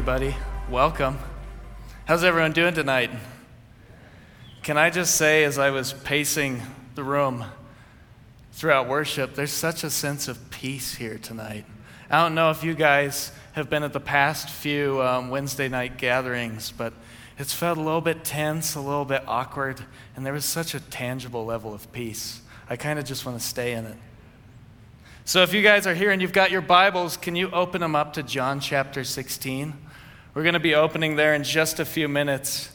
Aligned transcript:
everybody. 0.00 0.34
Welcome. 0.70 1.18
How's 2.06 2.24
everyone 2.24 2.52
doing 2.52 2.72
tonight? 2.72 3.10
Can 4.62 4.78
I 4.78 4.88
just 4.88 5.14
say, 5.14 5.44
as 5.44 5.58
I 5.58 5.68
was 5.68 5.92
pacing 5.92 6.62
the 6.94 7.04
room 7.04 7.44
throughout 8.52 8.88
worship, 8.88 9.34
there's 9.34 9.52
such 9.52 9.84
a 9.84 9.90
sense 9.90 10.26
of 10.26 10.48
peace 10.48 10.94
here 10.94 11.18
tonight. 11.18 11.66
I 12.08 12.22
don't 12.22 12.34
know 12.34 12.50
if 12.50 12.64
you 12.64 12.72
guys 12.72 13.30
have 13.52 13.68
been 13.68 13.82
at 13.82 13.92
the 13.92 14.00
past 14.00 14.48
few 14.48 15.02
um, 15.02 15.28
Wednesday 15.28 15.68
night 15.68 15.98
gatherings, 15.98 16.72
but 16.74 16.94
it's 17.38 17.52
felt 17.52 17.76
a 17.76 17.82
little 17.82 18.00
bit 18.00 18.24
tense, 18.24 18.76
a 18.76 18.80
little 18.80 19.04
bit 19.04 19.22
awkward, 19.28 19.84
and 20.16 20.24
there 20.24 20.32
was 20.32 20.46
such 20.46 20.74
a 20.74 20.80
tangible 20.80 21.44
level 21.44 21.74
of 21.74 21.92
peace. 21.92 22.40
I 22.70 22.76
kind 22.76 22.98
of 22.98 23.04
just 23.04 23.26
want 23.26 23.38
to 23.38 23.46
stay 23.46 23.74
in 23.74 23.84
it. 23.84 23.98
So 25.26 25.42
if 25.42 25.52
you 25.52 25.60
guys 25.60 25.86
are 25.86 25.94
here 25.94 26.10
and 26.10 26.22
you've 26.22 26.32
got 26.32 26.50
your 26.50 26.62
Bibles, 26.62 27.18
can 27.18 27.36
you 27.36 27.50
open 27.50 27.82
them 27.82 27.94
up 27.94 28.14
to 28.14 28.22
John 28.22 28.60
chapter 28.60 29.04
16? 29.04 29.74
We're 30.32 30.44
going 30.44 30.54
to 30.54 30.60
be 30.60 30.76
opening 30.76 31.16
there 31.16 31.34
in 31.34 31.42
just 31.42 31.80
a 31.80 31.84
few 31.84 32.06
minutes. 32.06 32.70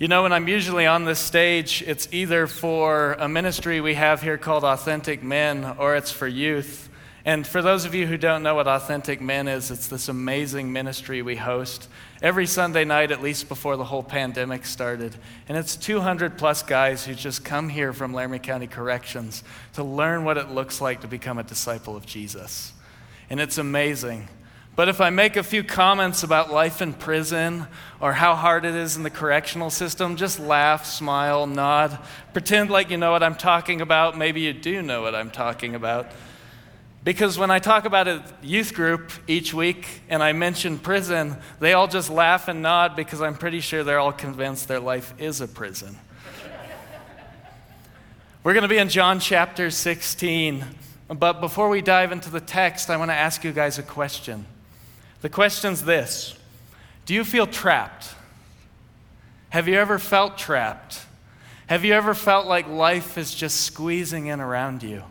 You 0.00 0.08
know, 0.08 0.24
when 0.24 0.32
I'm 0.32 0.48
usually 0.48 0.86
on 0.86 1.04
this 1.04 1.20
stage, 1.20 1.84
it's 1.86 2.08
either 2.10 2.48
for 2.48 3.12
a 3.12 3.28
ministry 3.28 3.80
we 3.80 3.94
have 3.94 4.22
here 4.22 4.36
called 4.36 4.64
Authentic 4.64 5.22
Men 5.22 5.64
or 5.78 5.94
it's 5.94 6.10
for 6.10 6.26
youth. 6.26 6.88
And 7.24 7.46
for 7.46 7.62
those 7.62 7.84
of 7.84 7.94
you 7.94 8.08
who 8.08 8.16
don't 8.16 8.42
know 8.42 8.56
what 8.56 8.66
Authentic 8.66 9.20
Men 9.20 9.46
is, 9.46 9.70
it's 9.70 9.86
this 9.86 10.08
amazing 10.08 10.72
ministry 10.72 11.22
we 11.22 11.36
host 11.36 11.88
every 12.20 12.46
Sunday 12.46 12.84
night, 12.84 13.12
at 13.12 13.22
least 13.22 13.48
before 13.48 13.76
the 13.76 13.84
whole 13.84 14.02
pandemic 14.02 14.66
started. 14.66 15.14
And 15.48 15.56
it's 15.56 15.76
200 15.76 16.36
plus 16.36 16.64
guys 16.64 17.04
who 17.04 17.14
just 17.14 17.44
come 17.44 17.68
here 17.68 17.92
from 17.92 18.12
Laramie 18.12 18.40
County 18.40 18.66
Corrections 18.66 19.44
to 19.74 19.84
learn 19.84 20.24
what 20.24 20.38
it 20.38 20.50
looks 20.50 20.80
like 20.80 21.02
to 21.02 21.06
become 21.06 21.38
a 21.38 21.44
disciple 21.44 21.94
of 21.94 22.04
Jesus. 22.04 22.72
And 23.30 23.38
it's 23.38 23.58
amazing. 23.58 24.26
But 24.74 24.88
if 24.88 25.02
I 25.02 25.10
make 25.10 25.36
a 25.36 25.42
few 25.42 25.62
comments 25.62 26.22
about 26.22 26.50
life 26.50 26.80
in 26.80 26.94
prison 26.94 27.66
or 28.00 28.14
how 28.14 28.34
hard 28.34 28.64
it 28.64 28.74
is 28.74 28.96
in 28.96 29.02
the 29.02 29.10
correctional 29.10 29.68
system, 29.68 30.16
just 30.16 30.40
laugh, 30.40 30.86
smile, 30.86 31.46
nod, 31.46 31.98
pretend 32.32 32.70
like 32.70 32.88
you 32.88 32.96
know 32.96 33.10
what 33.10 33.22
I'm 33.22 33.34
talking 33.34 33.82
about. 33.82 34.16
Maybe 34.16 34.40
you 34.40 34.54
do 34.54 34.80
know 34.80 35.02
what 35.02 35.14
I'm 35.14 35.30
talking 35.30 35.74
about. 35.74 36.10
Because 37.04 37.36
when 37.36 37.50
I 37.50 37.58
talk 37.58 37.84
about 37.84 38.08
a 38.08 38.24
youth 38.42 38.72
group 38.72 39.10
each 39.26 39.52
week 39.52 40.02
and 40.08 40.22
I 40.22 40.32
mention 40.32 40.78
prison, 40.78 41.36
they 41.60 41.74
all 41.74 41.88
just 41.88 42.08
laugh 42.08 42.48
and 42.48 42.62
nod 42.62 42.96
because 42.96 43.20
I'm 43.20 43.34
pretty 43.34 43.60
sure 43.60 43.84
they're 43.84 43.98
all 43.98 44.12
convinced 44.12 44.68
their 44.68 44.80
life 44.80 45.12
is 45.18 45.42
a 45.42 45.48
prison. 45.48 45.98
We're 48.42 48.54
going 48.54 48.62
to 48.62 48.68
be 48.68 48.78
in 48.78 48.88
John 48.88 49.20
chapter 49.20 49.70
16. 49.70 50.64
But 51.08 51.40
before 51.40 51.68
we 51.68 51.82
dive 51.82 52.10
into 52.10 52.30
the 52.30 52.40
text, 52.40 52.88
I 52.88 52.96
want 52.96 53.10
to 53.10 53.14
ask 53.14 53.44
you 53.44 53.52
guys 53.52 53.78
a 53.78 53.82
question. 53.82 54.46
The 55.22 55.28
question's 55.30 55.84
this 55.84 56.36
Do 57.06 57.14
you 57.14 57.24
feel 57.24 57.46
trapped? 57.46 58.14
Have 59.50 59.68
you 59.68 59.76
ever 59.76 59.98
felt 59.98 60.36
trapped? 60.36 61.00
Have 61.68 61.84
you 61.84 61.94
ever 61.94 62.12
felt 62.12 62.46
like 62.46 62.68
life 62.68 63.16
is 63.16 63.34
just 63.34 63.62
squeezing 63.62 64.26
in 64.26 64.40
around 64.40 64.82
you? 64.82 65.04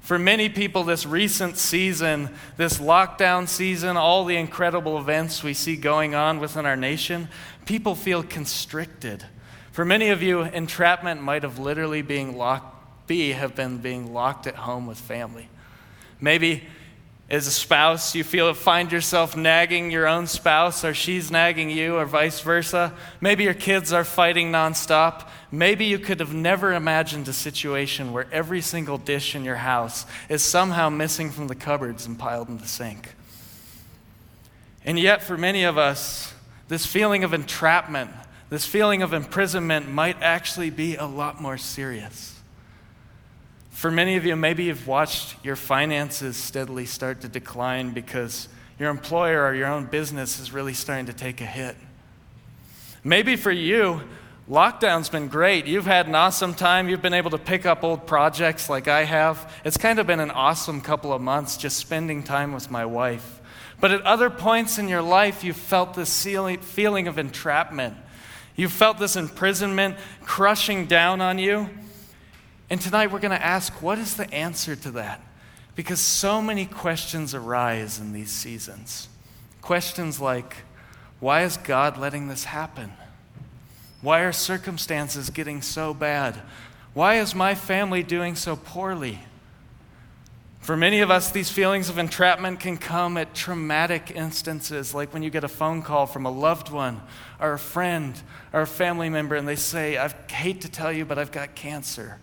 For 0.00 0.18
many 0.18 0.48
people, 0.48 0.84
this 0.84 1.06
recent 1.06 1.56
season, 1.56 2.30
this 2.56 2.78
lockdown 2.78 3.48
season, 3.48 3.96
all 3.96 4.24
the 4.24 4.36
incredible 4.36 4.98
events 4.98 5.42
we 5.42 5.52
see 5.52 5.76
going 5.76 6.14
on 6.14 6.38
within 6.38 6.64
our 6.64 6.76
nation, 6.76 7.28
people 7.64 7.94
feel 7.94 8.22
constricted. 8.22 9.24
For 9.72 9.84
many 9.84 10.10
of 10.10 10.22
you, 10.22 10.42
entrapment 10.42 11.22
might 11.22 11.42
have 11.42 11.58
literally 11.58 12.02
being 12.02 12.36
locked, 12.36 13.06
be 13.08 13.32
have 13.32 13.54
been 13.56 13.78
being 13.78 14.12
locked 14.12 14.46
at 14.46 14.54
home 14.54 14.86
with 14.86 14.98
family. 14.98 15.48
Maybe 16.20 16.64
as 17.28 17.48
a 17.48 17.50
spouse, 17.50 18.14
you 18.14 18.22
feel 18.22 18.54
find 18.54 18.92
yourself 18.92 19.36
nagging 19.36 19.90
your 19.90 20.06
own 20.06 20.28
spouse, 20.28 20.84
or 20.84 20.94
she's 20.94 21.28
nagging 21.28 21.70
you, 21.70 21.96
or 21.96 22.04
vice 22.04 22.40
versa. 22.40 22.94
Maybe 23.20 23.42
your 23.42 23.54
kids 23.54 23.92
are 23.92 24.04
fighting 24.04 24.52
nonstop. 24.52 25.28
Maybe 25.50 25.86
you 25.86 25.98
could 25.98 26.20
have 26.20 26.32
never 26.32 26.72
imagined 26.72 27.26
a 27.26 27.32
situation 27.32 28.12
where 28.12 28.28
every 28.30 28.60
single 28.60 28.96
dish 28.96 29.34
in 29.34 29.44
your 29.44 29.56
house 29.56 30.06
is 30.28 30.42
somehow 30.42 30.88
missing 30.88 31.32
from 31.32 31.48
the 31.48 31.56
cupboards 31.56 32.06
and 32.06 32.16
piled 32.16 32.48
in 32.48 32.58
the 32.58 32.68
sink. 32.68 33.14
And 34.84 34.96
yet, 34.96 35.20
for 35.20 35.36
many 35.36 35.64
of 35.64 35.76
us, 35.76 36.32
this 36.68 36.86
feeling 36.86 37.24
of 37.24 37.34
entrapment, 37.34 38.12
this 38.50 38.64
feeling 38.64 39.02
of 39.02 39.12
imprisonment 39.12 39.90
might 39.90 40.22
actually 40.22 40.70
be 40.70 40.94
a 40.94 41.06
lot 41.06 41.42
more 41.42 41.58
serious. 41.58 42.35
For 43.76 43.90
many 43.90 44.16
of 44.16 44.24
you, 44.24 44.36
maybe 44.36 44.64
you've 44.64 44.86
watched 44.86 45.36
your 45.44 45.54
finances 45.54 46.34
steadily 46.38 46.86
start 46.86 47.20
to 47.20 47.28
decline 47.28 47.90
because 47.90 48.48
your 48.78 48.88
employer 48.88 49.44
or 49.44 49.54
your 49.54 49.66
own 49.66 49.84
business 49.84 50.40
is 50.40 50.50
really 50.50 50.72
starting 50.72 51.04
to 51.04 51.12
take 51.12 51.42
a 51.42 51.44
hit. 51.44 51.76
Maybe 53.04 53.36
for 53.36 53.50
you, 53.50 54.00
lockdown's 54.50 55.10
been 55.10 55.28
great. 55.28 55.66
You've 55.66 55.84
had 55.84 56.06
an 56.06 56.14
awesome 56.14 56.54
time. 56.54 56.88
You've 56.88 57.02
been 57.02 57.12
able 57.12 57.32
to 57.32 57.38
pick 57.38 57.66
up 57.66 57.84
old 57.84 58.06
projects 58.06 58.70
like 58.70 58.88
I 58.88 59.04
have. 59.04 59.52
It's 59.62 59.76
kind 59.76 59.98
of 59.98 60.06
been 60.06 60.20
an 60.20 60.30
awesome 60.30 60.80
couple 60.80 61.12
of 61.12 61.20
months 61.20 61.58
just 61.58 61.76
spending 61.76 62.22
time 62.22 62.54
with 62.54 62.70
my 62.70 62.86
wife. 62.86 63.42
But 63.78 63.90
at 63.90 64.00
other 64.06 64.30
points 64.30 64.78
in 64.78 64.88
your 64.88 65.02
life, 65.02 65.44
you've 65.44 65.54
felt 65.54 65.92
this 65.92 66.24
feeling 66.24 67.08
of 67.08 67.18
entrapment. 67.18 67.98
You've 68.56 68.72
felt 68.72 68.96
this 68.96 69.16
imprisonment 69.16 69.98
crushing 70.22 70.86
down 70.86 71.20
on 71.20 71.38
you. 71.38 71.68
And 72.68 72.80
tonight 72.80 73.12
we're 73.12 73.20
going 73.20 73.30
to 73.30 73.44
ask 73.44 73.82
what 73.82 73.98
is 73.98 74.16
the 74.16 74.32
answer 74.32 74.74
to 74.76 74.90
that? 74.92 75.20
Because 75.74 76.00
so 76.00 76.40
many 76.40 76.66
questions 76.66 77.34
arise 77.34 78.00
in 78.00 78.12
these 78.12 78.30
seasons. 78.30 79.08
Questions 79.60 80.20
like, 80.20 80.56
why 81.20 81.42
is 81.42 81.56
God 81.56 81.98
letting 81.98 82.28
this 82.28 82.44
happen? 82.44 82.92
Why 84.00 84.20
are 84.20 84.32
circumstances 84.32 85.30
getting 85.30 85.62
so 85.62 85.94
bad? 85.94 86.40
Why 86.94 87.16
is 87.18 87.34
my 87.34 87.54
family 87.54 88.02
doing 88.02 88.34
so 88.34 88.56
poorly? 88.56 89.20
For 90.60 90.76
many 90.76 91.00
of 91.00 91.10
us, 91.10 91.30
these 91.30 91.50
feelings 91.50 91.88
of 91.88 91.98
entrapment 91.98 92.58
can 92.58 92.76
come 92.76 93.16
at 93.16 93.34
traumatic 93.34 94.10
instances, 94.10 94.94
like 94.94 95.12
when 95.12 95.22
you 95.22 95.30
get 95.30 95.44
a 95.44 95.48
phone 95.48 95.82
call 95.82 96.06
from 96.06 96.26
a 96.26 96.30
loved 96.30 96.70
one 96.70 97.02
or 97.38 97.52
a 97.52 97.58
friend 97.58 98.20
or 98.52 98.62
a 98.62 98.66
family 98.66 99.08
member, 99.08 99.36
and 99.36 99.46
they 99.46 99.56
say, 99.56 99.96
I 99.96 100.08
hate 100.28 100.62
to 100.62 100.68
tell 100.68 100.92
you, 100.92 101.04
but 101.04 101.18
I've 101.18 101.30
got 101.30 101.54
cancer. 101.54 102.18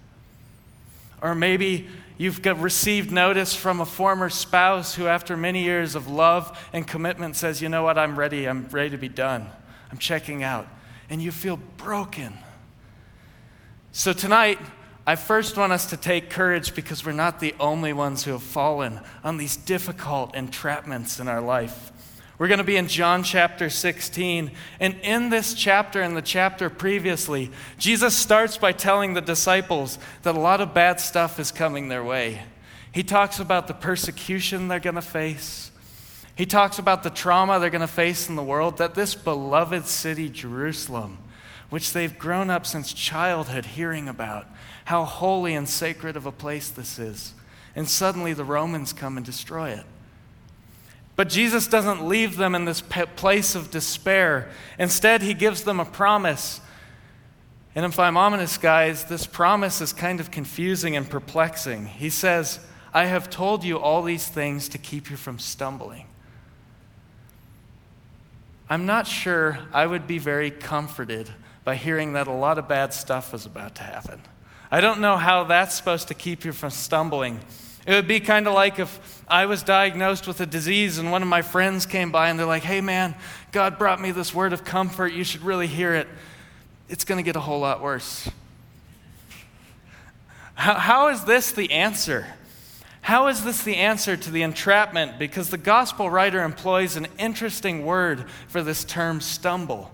Or 1.24 1.34
maybe 1.34 1.88
you've 2.18 2.46
received 2.62 3.10
notice 3.10 3.56
from 3.56 3.80
a 3.80 3.86
former 3.86 4.30
spouse 4.30 4.94
who, 4.94 5.08
after 5.08 5.38
many 5.38 5.64
years 5.64 5.96
of 5.96 6.10
love 6.10 6.70
and 6.74 6.86
commitment, 6.86 7.38
says, 7.38 7.62
You 7.62 7.70
know 7.70 7.82
what? 7.82 7.98
I'm 7.98 8.20
ready. 8.20 8.48
I'm 8.48 8.68
ready 8.68 8.90
to 8.90 8.98
be 8.98 9.08
done. 9.08 9.50
I'm 9.90 9.98
checking 9.98 10.44
out. 10.44 10.68
And 11.10 11.22
you 11.24 11.32
feel 11.32 11.58
broken. 11.78 12.34
So 13.94 14.12
tonight, 14.12 14.60
I 15.08 15.16
first 15.16 15.56
want 15.56 15.72
us 15.72 15.86
to 15.92 15.98
take 15.98 16.30
courage 16.30 16.76
because 16.76 17.06
we're 17.06 17.14
not 17.14 17.40
the 17.40 17.56
only 17.60 17.94
ones 17.94 18.26
who 18.26 18.32
have 18.32 18.44
fallen 18.44 19.00
on 19.24 19.38
these 19.38 19.56
difficult 19.56 20.34
entrapments 20.34 21.22
in 21.22 21.30
our 21.30 21.42
life. 21.42 21.92
We're 22.40 22.48
going 22.48 22.58
to 22.58 22.64
be 22.64 22.78
in 22.78 22.88
John 22.88 23.24
chapter 23.24 23.70
16. 23.70 24.52
And 24.80 24.96
in 25.04 25.30
this 25.30 25.54
chapter 25.54 26.02
and 26.02 26.18
the 26.18 26.22
chapter 26.22 26.70
previously, 26.70 27.52
Jesus 27.78 28.16
starts 28.16 28.58
by 28.58 28.72
telling 28.72 29.14
the 29.14 29.22
disciples 29.22 30.00
that 30.24 30.36
a 30.36 30.40
lot 30.40 30.60
of 30.60 30.74
bad 30.74 31.00
stuff 31.00 31.40
is 31.40 31.52
coming 31.52 31.90
their 31.90 32.04
way. 32.04 32.42
He 32.92 33.04
talks 33.04 33.40
about 33.40 33.68
the 33.68 33.74
persecution 33.74 34.68
they're 34.68 34.80
going 34.80 34.96
to 34.96 35.02
face. 35.02 35.72
He 36.36 36.48
talks 36.48 36.80
about 36.80 37.04
the 37.04 37.12
trauma 37.12 37.60
they're 37.60 37.70
going 37.70 37.82
to 37.82 37.88
face 37.88 38.28
in 38.28 38.36
the 38.36 38.44
world, 38.44 38.78
that 38.78 38.96
this 38.96 39.14
beloved 39.14 39.86
city, 39.86 40.30
Jerusalem, 40.30 41.20
which 41.70 41.94
they've 41.94 42.18
grown 42.18 42.50
up 42.50 42.66
since 42.66 42.94
childhood 42.94 43.66
hearing 43.66 44.08
about, 44.08 44.48
how 44.86 45.06
holy 45.06 45.54
and 45.54 45.70
sacred 45.70 46.18
of 46.18 46.26
a 46.26 46.32
place 46.32 46.70
this 46.70 46.98
is. 46.98 47.34
And 47.76 47.88
suddenly 47.88 48.34
the 48.34 48.44
Romans 48.44 48.94
come 48.94 49.18
and 49.18 49.26
destroy 49.26 49.70
it. 49.70 49.86
But 51.16 51.30
Jesus 51.30 51.68
doesn't 51.68 52.08
leave 52.08 52.38
them 52.38 52.56
in 52.56 52.66
this 52.66 52.82
place 52.82 53.56
of 53.56 53.70
despair. 53.70 54.50
Instead, 54.80 55.22
he 55.22 55.34
gives 55.34 55.64
them 55.64 55.80
a 55.80 55.86
promise. 55.86 56.60
And 57.76 57.86
if 57.86 58.00
I'm 58.00 58.18
ominous, 58.18 58.58
guys, 58.58 59.06
this 59.06 59.28
promise 59.28 59.80
is 59.80 59.94
kind 59.94 60.20
of 60.20 60.32
confusing 60.32 60.96
and 60.96 61.08
perplexing. 61.08 61.86
He 61.86 62.10
says, 62.10 62.60
I 62.94 63.06
have 63.06 63.30
told 63.30 63.64
you 63.64 63.78
all 63.78 64.02
these 64.02 64.28
things 64.28 64.70
to 64.70 64.78
keep 64.78 65.10
you 65.10 65.18
from 65.18 65.40
stumbling. 65.40 66.06
I'm 68.70 68.86
not 68.86 69.08
sure 69.08 69.60
I 69.72 69.86
would 69.86 70.08
be 70.08 70.18
very 70.18 70.50
comforted 70.50 71.30
by 71.64 71.76
hearing 71.76 72.14
that 72.14 72.28
a 72.28 72.32
lot 72.32 72.58
of 72.58 72.68
bad 72.68 72.94
stuff 72.94 73.34
is 73.34 73.46
about 73.46 73.76
to 73.76 73.84
happen. 73.84 74.22
I 74.72 74.82
don't 74.82 75.00
know 75.00 75.18
how 75.18 75.44
that's 75.44 75.76
supposed 75.76 76.08
to 76.08 76.16
keep 76.16 76.44
you 76.44 76.52
from 76.52 76.72
stumbling. 76.72 77.40
It 77.86 77.94
would 77.94 78.08
be 78.08 78.20
kind 78.20 78.48
of 78.48 78.54
like 78.54 78.80
if 78.80 79.24
I 79.28 79.46
was 79.46 79.62
diagnosed 79.62 80.26
with 80.26 80.40
a 80.40 80.46
disease 80.46 80.98
and 80.98 81.12
one 81.12 81.22
of 81.22 81.28
my 81.28 81.42
friends 81.42 81.86
came 81.86 82.12
by 82.12 82.30
and 82.30 82.40
they're 82.40 82.46
like, 82.46 82.64
hey 82.64 82.80
man, 82.80 83.14
God 83.52 83.78
brought 83.78 84.00
me 84.00 84.12
this 84.12 84.34
word 84.34 84.54
of 84.54 84.64
comfort. 84.64 85.12
You 85.14 85.24
should 85.24 85.42
really 85.42 85.68
hear 85.68 85.94
it. 85.94 86.08
It's 86.88 87.04
going 87.04 87.18
to 87.18 87.24
get 87.24 87.36
a 87.36 87.42
whole 87.42 87.60
lot 87.60 87.82
worse. 87.82 88.30
How, 90.56 90.76
how 90.76 91.08
is 91.10 91.26
this 91.26 91.52
the 91.52 91.72
answer? 91.72 92.28
How 93.02 93.28
is 93.28 93.44
this 93.44 93.64
the 93.64 93.76
answer 93.76 94.16
to 94.16 94.32
the 94.32 94.44
entrapment? 94.44 95.20
Because 95.20 95.50
the 95.50 95.58
gospel 95.58 96.10
writer 96.10 96.42
employs 96.42 96.96
an 96.96 97.08
interesting 97.18 97.86
word 97.86 98.30
for 98.48 98.64
this 98.64 98.86
term 98.86 99.20
stumble. 99.20 99.92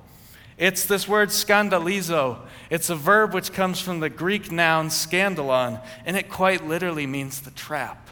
It's 0.60 0.86
this 0.86 1.08
word 1.08 1.30
scandalizo. 1.30 2.38
It's 2.70 2.90
a 2.90 2.96
verb 2.96 3.34
which 3.34 3.54
comes 3.54 3.80
from 3.80 4.02
the 4.02 4.10
Greek 4.10 4.52
noun 4.52 4.90
scandalon, 4.90 5.82
and 6.06 6.18
it 6.18 6.30
quite 6.30 6.68
literally 6.68 7.08
means 7.08 7.40
the 7.40 7.52
trap. 7.52 8.10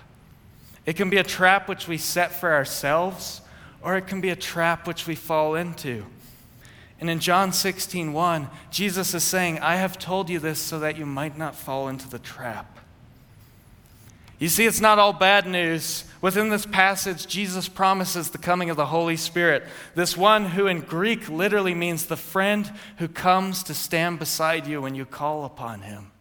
It 0.85 0.95
can 0.95 1.09
be 1.09 1.17
a 1.17 1.23
trap 1.23 1.67
which 1.67 1.89
we 1.89 1.97
set 1.97 2.31
for 2.31 2.53
ourselves, 2.53 3.41
or 3.81 3.97
it 3.97 4.07
can 4.07 4.21
be 4.21 4.29
a 4.29 4.35
trap 4.35 4.87
which 4.87 5.05
we 5.05 5.13
fall 5.13 5.55
into. 5.55 6.05
And 7.01 7.09
in 7.09 7.19
John 7.19 7.51
16, 7.51 8.13
1, 8.13 8.49
Jesus 8.71 9.13
is 9.13 9.25
saying, 9.25 9.59
I 9.59 9.75
have 9.75 9.99
told 9.99 10.29
you 10.29 10.39
this 10.39 10.59
so 10.59 10.79
that 10.79 10.97
you 10.97 11.05
might 11.05 11.37
not 11.37 11.53
fall 11.53 11.89
into 11.89 12.09
the 12.09 12.17
trap. 12.17 12.76
You 14.39 14.49
see, 14.49 14.65
it's 14.65 14.81
not 14.81 14.99
all 14.99 15.13
bad 15.13 15.47
news. 15.47 16.03
Within 16.21 16.49
this 16.49 16.65
passage, 16.65 17.25
Jesus 17.25 17.67
promises 17.67 18.29
the 18.29 18.37
coming 18.37 18.69
of 18.69 18.77
the 18.77 18.87
Holy 18.87 19.17
Spirit, 19.17 19.63
this 19.95 20.15
one 20.15 20.45
who 20.45 20.67
in 20.67 20.81
Greek 20.81 21.29
literally 21.29 21.73
means 21.73 22.05
the 22.05 22.17
friend 22.17 22.71
who 22.97 23.07
comes 23.07 23.63
to 23.63 23.73
stand 23.73 24.19
beside 24.19 24.67
you 24.67 24.81
when 24.81 24.95
you 24.95 25.05
call 25.05 25.45
upon 25.45 25.81
him. 25.81 26.11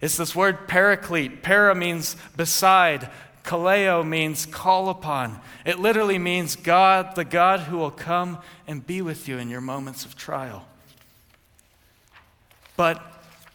It's 0.00 0.16
this 0.16 0.34
word 0.34 0.68
paraclete. 0.68 1.42
Para 1.42 1.74
means 1.74 2.16
beside, 2.36 3.10
kaleo 3.44 4.06
means 4.06 4.46
call 4.46 4.88
upon. 4.88 5.40
It 5.64 5.78
literally 5.78 6.18
means 6.18 6.56
God, 6.56 7.14
the 7.16 7.24
God 7.24 7.60
who 7.60 7.78
will 7.78 7.90
come 7.90 8.38
and 8.66 8.86
be 8.86 9.02
with 9.02 9.28
you 9.28 9.38
in 9.38 9.50
your 9.50 9.60
moments 9.60 10.04
of 10.04 10.16
trial. 10.16 10.66
But 12.76 13.02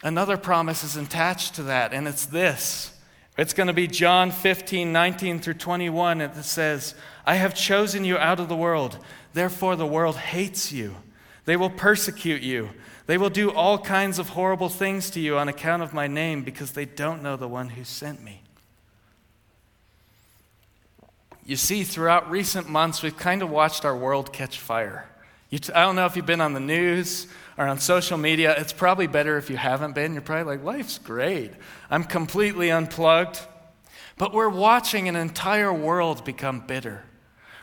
another 0.02 0.36
promise 0.36 0.84
is 0.84 0.96
attached 0.96 1.54
to 1.56 1.64
that, 1.64 1.92
and 1.92 2.06
it's 2.06 2.26
this 2.26 2.92
it's 3.36 3.52
going 3.52 3.66
to 3.66 3.72
be 3.72 3.86
John 3.86 4.30
15, 4.30 4.92
19 4.92 5.40
through 5.40 5.54
21. 5.54 6.20
It 6.20 6.34
says, 6.44 6.94
I 7.26 7.34
have 7.34 7.54
chosen 7.54 8.04
you 8.04 8.16
out 8.16 8.40
of 8.40 8.48
the 8.48 8.56
world. 8.56 8.98
Therefore, 9.34 9.76
the 9.76 9.86
world 9.86 10.16
hates 10.16 10.72
you. 10.72 10.96
They 11.44 11.56
will 11.56 11.70
persecute 11.70 12.42
you. 12.42 12.70
They 13.06 13.18
will 13.18 13.30
do 13.30 13.52
all 13.52 13.78
kinds 13.78 14.18
of 14.18 14.30
horrible 14.30 14.68
things 14.68 15.10
to 15.10 15.20
you 15.20 15.36
on 15.36 15.48
account 15.48 15.82
of 15.82 15.92
my 15.92 16.06
name 16.06 16.42
because 16.42 16.72
they 16.72 16.86
don't 16.86 17.22
know 17.22 17.36
the 17.36 17.46
one 17.46 17.70
who 17.70 17.84
sent 17.84 18.22
me. 18.22 18.42
You 21.44 21.56
see, 21.56 21.84
throughout 21.84 22.28
recent 22.28 22.68
months, 22.68 23.02
we've 23.02 23.16
kind 23.16 23.42
of 23.42 23.50
watched 23.50 23.84
our 23.84 23.96
world 23.96 24.32
catch 24.32 24.58
fire. 24.58 25.08
T- 25.50 25.72
I 25.72 25.82
don't 25.82 25.94
know 25.94 26.06
if 26.06 26.16
you've 26.16 26.26
been 26.26 26.40
on 26.40 26.54
the 26.54 26.60
news 26.60 27.28
or 27.58 27.66
on 27.66 27.78
social 27.78 28.18
media, 28.18 28.54
it's 28.58 28.72
probably 28.72 29.06
better 29.06 29.38
if 29.38 29.48
you 29.48 29.56
haven't 29.56 29.94
been. 29.94 30.12
You're 30.12 30.22
probably 30.22 30.56
like, 30.56 30.64
life's 30.64 30.98
great. 30.98 31.52
I'm 31.90 32.04
completely 32.04 32.70
unplugged. 32.70 33.40
But 34.18 34.32
we're 34.32 34.48
watching 34.48 35.08
an 35.08 35.16
entire 35.16 35.72
world 35.72 36.24
become 36.24 36.60
bitter. 36.60 37.04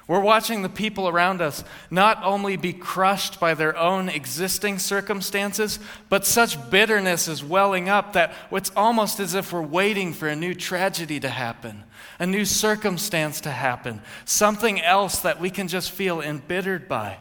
We're 0.06 0.20
watching 0.20 0.62
the 0.62 0.70
people 0.70 1.08
around 1.08 1.42
us 1.42 1.64
not 1.90 2.22
only 2.24 2.58
be 2.58 2.74
crushed 2.74 3.40
by 3.40 3.54
their 3.54 3.78
own 3.78 4.10
existing 4.10 4.80
circumstances, 4.80 5.80
but 6.10 6.26
such 6.26 6.70
bitterness 6.70 7.30
is 7.30 7.44
welling 7.44 7.88
up 7.88 8.14
that 8.14 8.34
it's 8.52 8.72
almost 8.76 9.22
as 9.22 9.34
if 9.34 9.54
we're 9.54 9.62
waiting 9.62 10.12
for 10.12 10.28
a 10.28 10.36
new 10.36 10.54
tragedy 10.54 11.22
to 11.22 11.30
happen, 11.30 11.86
a 12.20 12.28
new 12.28 12.44
circumstance 12.44 13.40
to 13.42 13.52
happen, 13.52 14.02
something 14.26 14.82
else 14.82 15.20
that 15.20 15.40
we 15.40 15.50
can 15.50 15.70
just 15.70 15.92
feel 15.92 16.20
embittered 16.20 16.90
by. 16.90 17.18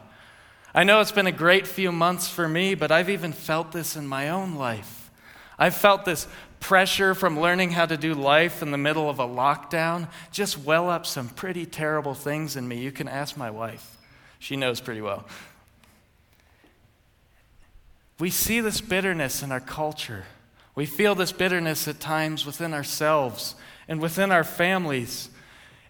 I 0.75 0.85
know 0.85 1.01
it's 1.01 1.13
been 1.13 1.27
a 1.27 1.33
great 1.33 1.67
few 1.67 1.93
months 1.93 2.29
for 2.29 2.49
me, 2.49 2.75
but 2.75 2.91
I've 2.91 3.11
even 3.11 3.33
felt 3.33 3.73
this 3.73 3.95
in 3.95 4.07
my 4.07 4.31
own 4.31 4.55
life. 4.55 5.11
I've 5.59 5.75
felt 5.75 6.05
this 6.05 6.27
pressure 6.61 7.15
from 7.15 7.39
learning 7.39 7.73
how 7.73 7.85
to 7.85 7.97
do 7.97 8.15
life 8.15 8.63
in 8.63 8.71
the 8.71 8.79
middle 8.79 9.11
of 9.11 9.19
a 9.19 9.27
lockdown 9.27 10.09
just 10.31 10.57
well 10.57 10.89
up 10.89 11.05
some 11.05 11.29
pretty 11.29 11.67
terrible 11.67 12.15
things 12.15 12.57
in 12.57 12.67
me. 12.67 12.79
You 12.79 12.93
can 12.93 13.09
ask 13.09 13.37
my 13.37 13.51
wife, 13.51 13.99
she 14.39 14.57
knows 14.57 14.81
pretty 14.81 15.03
well. 15.03 15.27
We 18.19 18.31
see 18.31 18.61
this 18.61 18.81
bitterness 18.81 19.43
in 19.43 19.53
our 19.53 19.61
culture. 19.61 20.25
We 20.75 20.87
feel 20.87 21.15
this 21.15 21.33
bitterness 21.33 21.87
at 21.89 22.01
times 22.01 22.47
within 22.47 22.73
ourselves 22.73 23.57
and 23.89 24.01
within 24.01 24.31
our 24.31 24.45
families. 24.45 25.29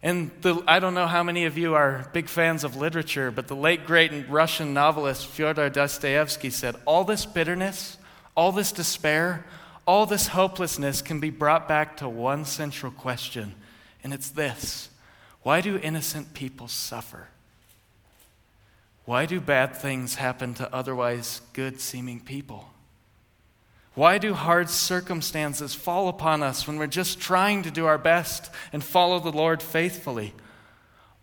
And 0.02 0.32
the, 0.40 0.62
I 0.66 0.80
don't 0.80 0.94
know 0.94 1.06
how 1.06 1.22
many 1.22 1.44
of 1.44 1.56
you 1.56 1.74
are 1.74 2.08
big 2.12 2.28
fans 2.28 2.64
of 2.64 2.76
literature, 2.76 3.30
but 3.30 3.46
the 3.46 3.54
late 3.54 3.86
great 3.86 4.28
Russian 4.28 4.74
novelist 4.74 5.28
Fyodor 5.28 5.70
Dostoevsky 5.70 6.50
said, 6.50 6.74
All 6.86 7.04
this 7.04 7.24
bitterness, 7.24 7.98
all 8.36 8.50
this 8.50 8.72
despair, 8.72 9.44
all 9.86 10.06
this 10.06 10.28
hopelessness 10.28 11.02
can 11.02 11.20
be 11.20 11.30
brought 11.30 11.68
back 11.68 11.96
to 11.98 12.08
one 12.08 12.44
central 12.44 12.90
question, 12.90 13.54
and 14.02 14.12
it's 14.12 14.30
this 14.30 14.90
Why 15.42 15.60
do 15.60 15.78
innocent 15.78 16.34
people 16.34 16.66
suffer? 16.66 17.28
Why 19.04 19.26
do 19.26 19.40
bad 19.40 19.76
things 19.76 20.16
happen 20.16 20.54
to 20.54 20.72
otherwise 20.74 21.42
good 21.52 21.80
seeming 21.80 22.20
people? 22.20 22.70
Why 23.94 24.16
do 24.16 24.32
hard 24.32 24.70
circumstances 24.70 25.74
fall 25.74 26.08
upon 26.08 26.42
us 26.42 26.66
when 26.66 26.78
we're 26.78 26.86
just 26.86 27.20
trying 27.20 27.62
to 27.64 27.70
do 27.70 27.84
our 27.84 27.98
best 27.98 28.50
and 28.72 28.82
follow 28.82 29.18
the 29.18 29.32
Lord 29.32 29.62
faithfully? 29.62 30.32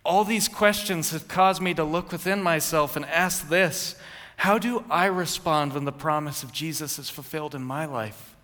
All 0.06 0.24
these 0.24 0.48
questions 0.48 1.12
have 1.12 1.27
caused 1.27 1.62
me 1.62 1.74
to 1.74 1.83
look 1.83 2.12
within 2.12 2.44
myself 2.44 2.95
and 2.95 3.06
ask 3.06 3.50
this 3.50 3.95
How 4.38 4.60
do 4.60 4.83
I 4.89 5.06
respond 5.06 5.74
when 5.74 5.86
the 5.86 5.92
promise 5.92 6.44
of 6.44 6.54
Jesus 6.54 7.00
is 7.00 7.10
fulfilled 7.10 7.56
in 7.56 7.63
my 7.63 7.86
life? 7.86 8.36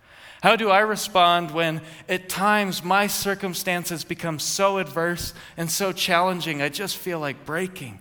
How 0.42 0.56
do 0.56 0.70
I 0.70 0.80
respond 0.80 1.52
when 1.52 1.80
at 2.08 2.28
times 2.28 2.84
my 2.84 3.06
circumstances 3.06 4.04
become 4.04 4.38
so 4.38 4.78
adverse 4.78 5.34
and 5.56 5.70
so 5.70 5.92
challenging, 5.92 6.60
I 6.60 6.68
just 6.68 6.96
feel 6.96 7.20
like 7.20 7.46
breaking? 7.46 8.00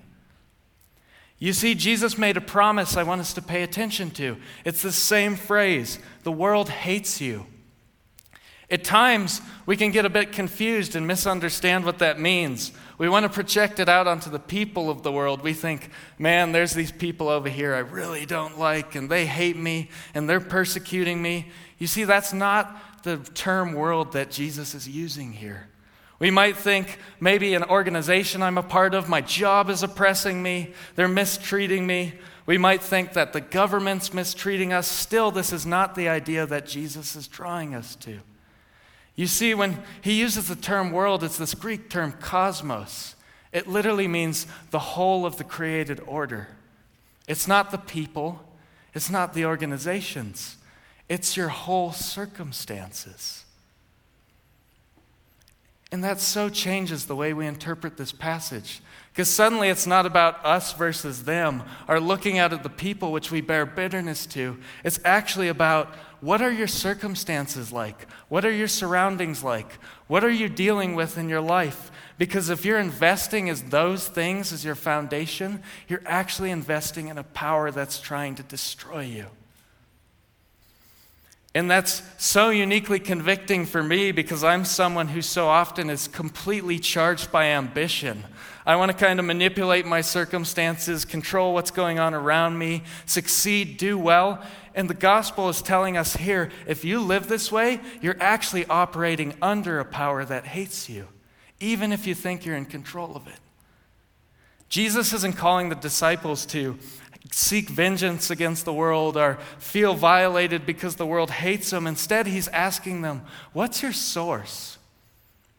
You 1.38 1.52
see, 1.52 1.76
Jesus 1.76 2.18
made 2.18 2.38
a 2.38 2.42
promise 2.42 2.96
I 2.96 3.04
want 3.04 3.22
us 3.22 3.34
to 3.34 3.42
pay 3.42 3.64
attention 3.64 4.10
to. 4.12 4.38
It's 4.64 4.82
the 4.82 4.92
same 4.92 5.36
phrase 5.36 6.00
the 6.24 6.32
world 6.32 6.70
hates 6.70 7.19
you. 7.19 7.45
At 8.69 8.83
times, 8.83 9.42
we 9.68 9.78
can 9.78 9.92
get 9.92 10.06
a 10.06 10.09
bit 10.09 10.31
confused 10.31 10.95
and 10.95 11.06
misunderstand 11.06 11.86
what 11.86 12.00
that 12.00 12.19
means. 12.19 12.71
We 12.98 13.09
want 13.09 13.24
to 13.24 13.30
project 13.30 13.80
it 13.80 13.88
out 13.88 14.07
onto 14.07 14.31
the 14.31 14.40
people 14.40 14.90
of 14.90 15.04
the 15.04 15.12
world. 15.12 15.44
We 15.44 15.54
think, 15.54 15.92
man, 16.18 16.52
there's 16.52 16.74
these 16.74 16.92
people 16.92 17.28
over 17.30 17.50
here 17.50 17.76
I 17.76 17.80
really 17.80 18.26
don't 18.26 18.57
like, 18.57 18.95
and 18.95 19.09
they 19.09 19.28
hate 19.28 19.57
me, 19.57 19.90
and 20.16 20.28
they're 20.28 20.40
persecuting 20.40 21.21
me. 21.21 21.50
You 21.78 21.86
see, 21.86 22.06
that's 22.06 22.33
not 22.33 23.04
the 23.04 23.18
term 23.18 23.74
world 23.74 24.14
that 24.14 24.31
Jesus 24.31 24.74
is 24.74 24.90
using 24.90 25.33
here. 25.33 25.69
We 26.19 26.31
might 26.31 26.56
think 26.56 26.98
maybe 27.19 27.54
an 27.54 27.64
organization 27.64 28.42
I'm 28.42 28.57
a 28.57 28.64
part 28.64 28.94
of, 28.94 29.10
my 29.10 29.22
job 29.22 29.69
is 29.69 29.84
oppressing 29.84 30.42
me, 30.42 30.74
they're 30.95 31.07
mistreating 31.07 31.86
me. 31.86 32.14
We 32.45 32.57
might 32.57 32.81
think 32.81 33.14
that 33.14 33.34
the 33.34 33.42
government's 33.42 34.14
mistreating 34.14 34.72
us. 34.72 34.88
Still, 34.88 35.31
this 35.31 35.52
is 35.52 35.66
not 35.66 35.95
the 35.95 36.07
idea 36.07 36.45
that 36.45 36.68
Jesus 36.68 37.16
is 37.16 37.28
drawing 37.28 37.74
us 37.74 37.95
to. 37.98 38.19
You 39.16 39.28
see, 39.28 39.54
when 39.54 39.81
he 40.02 40.14
uses 40.14 40.48
the 40.48 40.56
term 40.56 40.92
world, 40.92 41.24
it's 41.24 41.38
this 41.38 41.56
Greek 41.56 41.90
term 41.90 42.12
cosmos. 42.14 43.16
It 43.52 43.68
literally 43.68 44.07
means 44.07 44.45
the 44.72 44.80
whole 44.80 45.26
of 45.26 45.38
the 45.38 45.44
created 45.44 46.02
order. 46.06 46.50
It's 47.28 47.48
not 47.48 47.72
the 47.72 47.78
people, 47.78 48.44
it's 48.94 49.10
not 49.10 49.34
the 49.34 49.45
organizations, 49.45 50.57
it's 51.10 51.36
your 51.36 51.50
whole 51.50 51.92
circumstances. 51.92 53.44
And 55.95 56.04
that 56.04 56.19
so 56.19 56.49
changes 56.49 57.06
the 57.06 57.16
way 57.16 57.31
we 57.31 57.47
interpret 57.47 57.95
this 57.95 58.11
passage. 58.11 58.81
Because 59.14 59.30
suddenly 59.30 59.69
it's 59.69 59.87
not 59.87 60.06
about 60.06 60.45
us 60.45 60.73
versus 60.73 61.23
them 61.23 61.64
or 61.87 62.02
looking 62.02 62.37
out 62.37 62.52
at 62.52 62.64
the 62.64 62.69
people 62.69 63.14
which 63.14 63.31
we 63.31 63.40
bear 63.40 63.66
bitterness 63.66 64.25
to. 64.25 64.57
It's 64.83 64.99
actually 65.06 65.47
about 65.47 65.95
what 66.19 66.42
are 66.42 66.52
your 66.52 66.68
circumstances 66.68 67.71
like? 67.71 68.11
What 68.28 68.44
are 68.44 68.52
your 68.52 68.68
surroundings 68.68 69.42
like? 69.42 69.71
What 70.07 70.25
are 70.25 70.30
you 70.30 70.49
dealing 70.49 70.95
with 70.95 71.18
in 71.18 71.30
your 71.30 71.40
life? 71.40 71.92
Because 72.18 72.49
if 72.49 72.66
you're 72.66 72.78
investing 72.78 73.49
as 73.49 73.64
those 73.64 74.09
things 74.09 74.52
as 74.52 74.66
your 74.66 74.75
foundation, 74.75 75.64
you're 75.87 76.04
actually 76.06 76.52
investing 76.52 77.07
in 77.07 77.18
a 77.18 77.23
power 77.23 77.71
that's 77.71 78.02
trying 78.02 78.35
to 78.35 78.44
destroy 78.44 79.04
you. 79.04 79.28
And 81.56 81.71
that's 81.71 82.04
so 82.18 82.50
uniquely 82.50 83.00
convicting 83.00 83.66
for 83.66 83.81
me 83.81 84.12
because 84.12 84.44
I'm 84.44 84.66
someone 84.66 85.07
who 85.07 85.21
so 85.21 85.47
often 85.47 85.90
is 85.90 86.09
completely 86.09 86.80
charged 86.80 87.31
by 87.31 87.45
ambition. 87.45 88.26
I 88.66 88.76
want 88.76 88.92
to 88.92 88.97
kind 88.97 89.19
of 89.21 89.26
manipulate 89.26 89.85
my 89.85 90.02
circumstances, 90.02 91.06
control 91.06 91.54
what's 91.54 91.71
going 91.71 91.97
on 91.97 92.14
around 92.14 92.57
me, 92.57 92.83
succeed, 93.06 93.78
do 93.78 93.97
well. 93.97 94.44
And 94.74 94.90
the 94.90 94.95
gospel 94.95 95.47
is 95.47 95.62
telling 95.62 95.95
us 95.95 96.18
here 96.18 96.52
if 96.68 96.83
you 96.83 97.00
live 97.00 97.30
this 97.30 97.54
way, 97.54 97.80
you're 98.02 98.18
actually 98.19 98.66
operating 98.66 99.33
under 99.42 99.80
a 99.80 99.85
power 99.85 100.26
that 100.26 100.47
hates 100.47 100.90
you, 100.90 101.07
even 101.62 101.94
if 101.94 102.06
you 102.06 102.16
think 102.16 102.45
you're 102.45 102.57
in 102.57 102.66
control 102.66 103.16
of 103.16 103.28
it. 103.28 103.40
Jesus 104.68 105.14
isn't 105.14 105.38
calling 105.38 105.69
the 105.69 105.76
disciples 105.76 106.45
to 106.47 106.78
seek 107.35 107.68
vengeance 107.68 108.30
against 108.30 108.63
the 108.63 108.71
world 108.71 109.18
or 109.18 109.37
feel 109.59 109.94
violated 109.94 110.65
because 110.65 110.95
the 110.95 111.06
world 111.06 111.30
hates 111.30 111.69
them. 111.69 111.85
Instead, 111.85 112.27
he's 112.27 112.47
asking 112.47 113.01
them, 113.01 113.21
What's 113.51 113.83
your 113.83 113.92
source? 113.92 114.77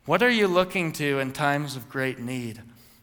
What 0.07 0.23
are 0.23 0.31
you 0.31 0.49
looking 0.49 0.91
to 0.93 1.19
in 1.19 1.33
times 1.33 1.77
of 1.77 1.91
great 1.91 2.19
need? 2.19 2.63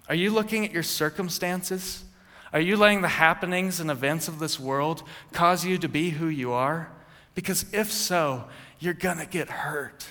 Are 0.10 0.16
you 0.16 0.32
looking 0.32 0.66
at 0.66 0.72
your 0.72 0.82
circumstances? 0.82 2.04
Are 2.52 2.60
you 2.60 2.76
letting 2.76 3.04
the 3.04 3.10
happenings 3.10 3.80
and 3.80 3.92
events 3.92 4.28
of 4.28 4.40
this 4.40 4.60
world 4.60 5.04
cause 5.34 5.64
you 5.64 5.78
to 5.78 5.88
be 5.88 6.10
who 6.10 6.26
you 6.26 6.52
are? 6.52 6.92
Because 7.36 7.66
if 7.74 7.92
so, 7.92 8.46
you're 8.80 8.96
going 8.96 9.20
to 9.20 9.28
get 9.28 9.50
hurt. 9.50 10.08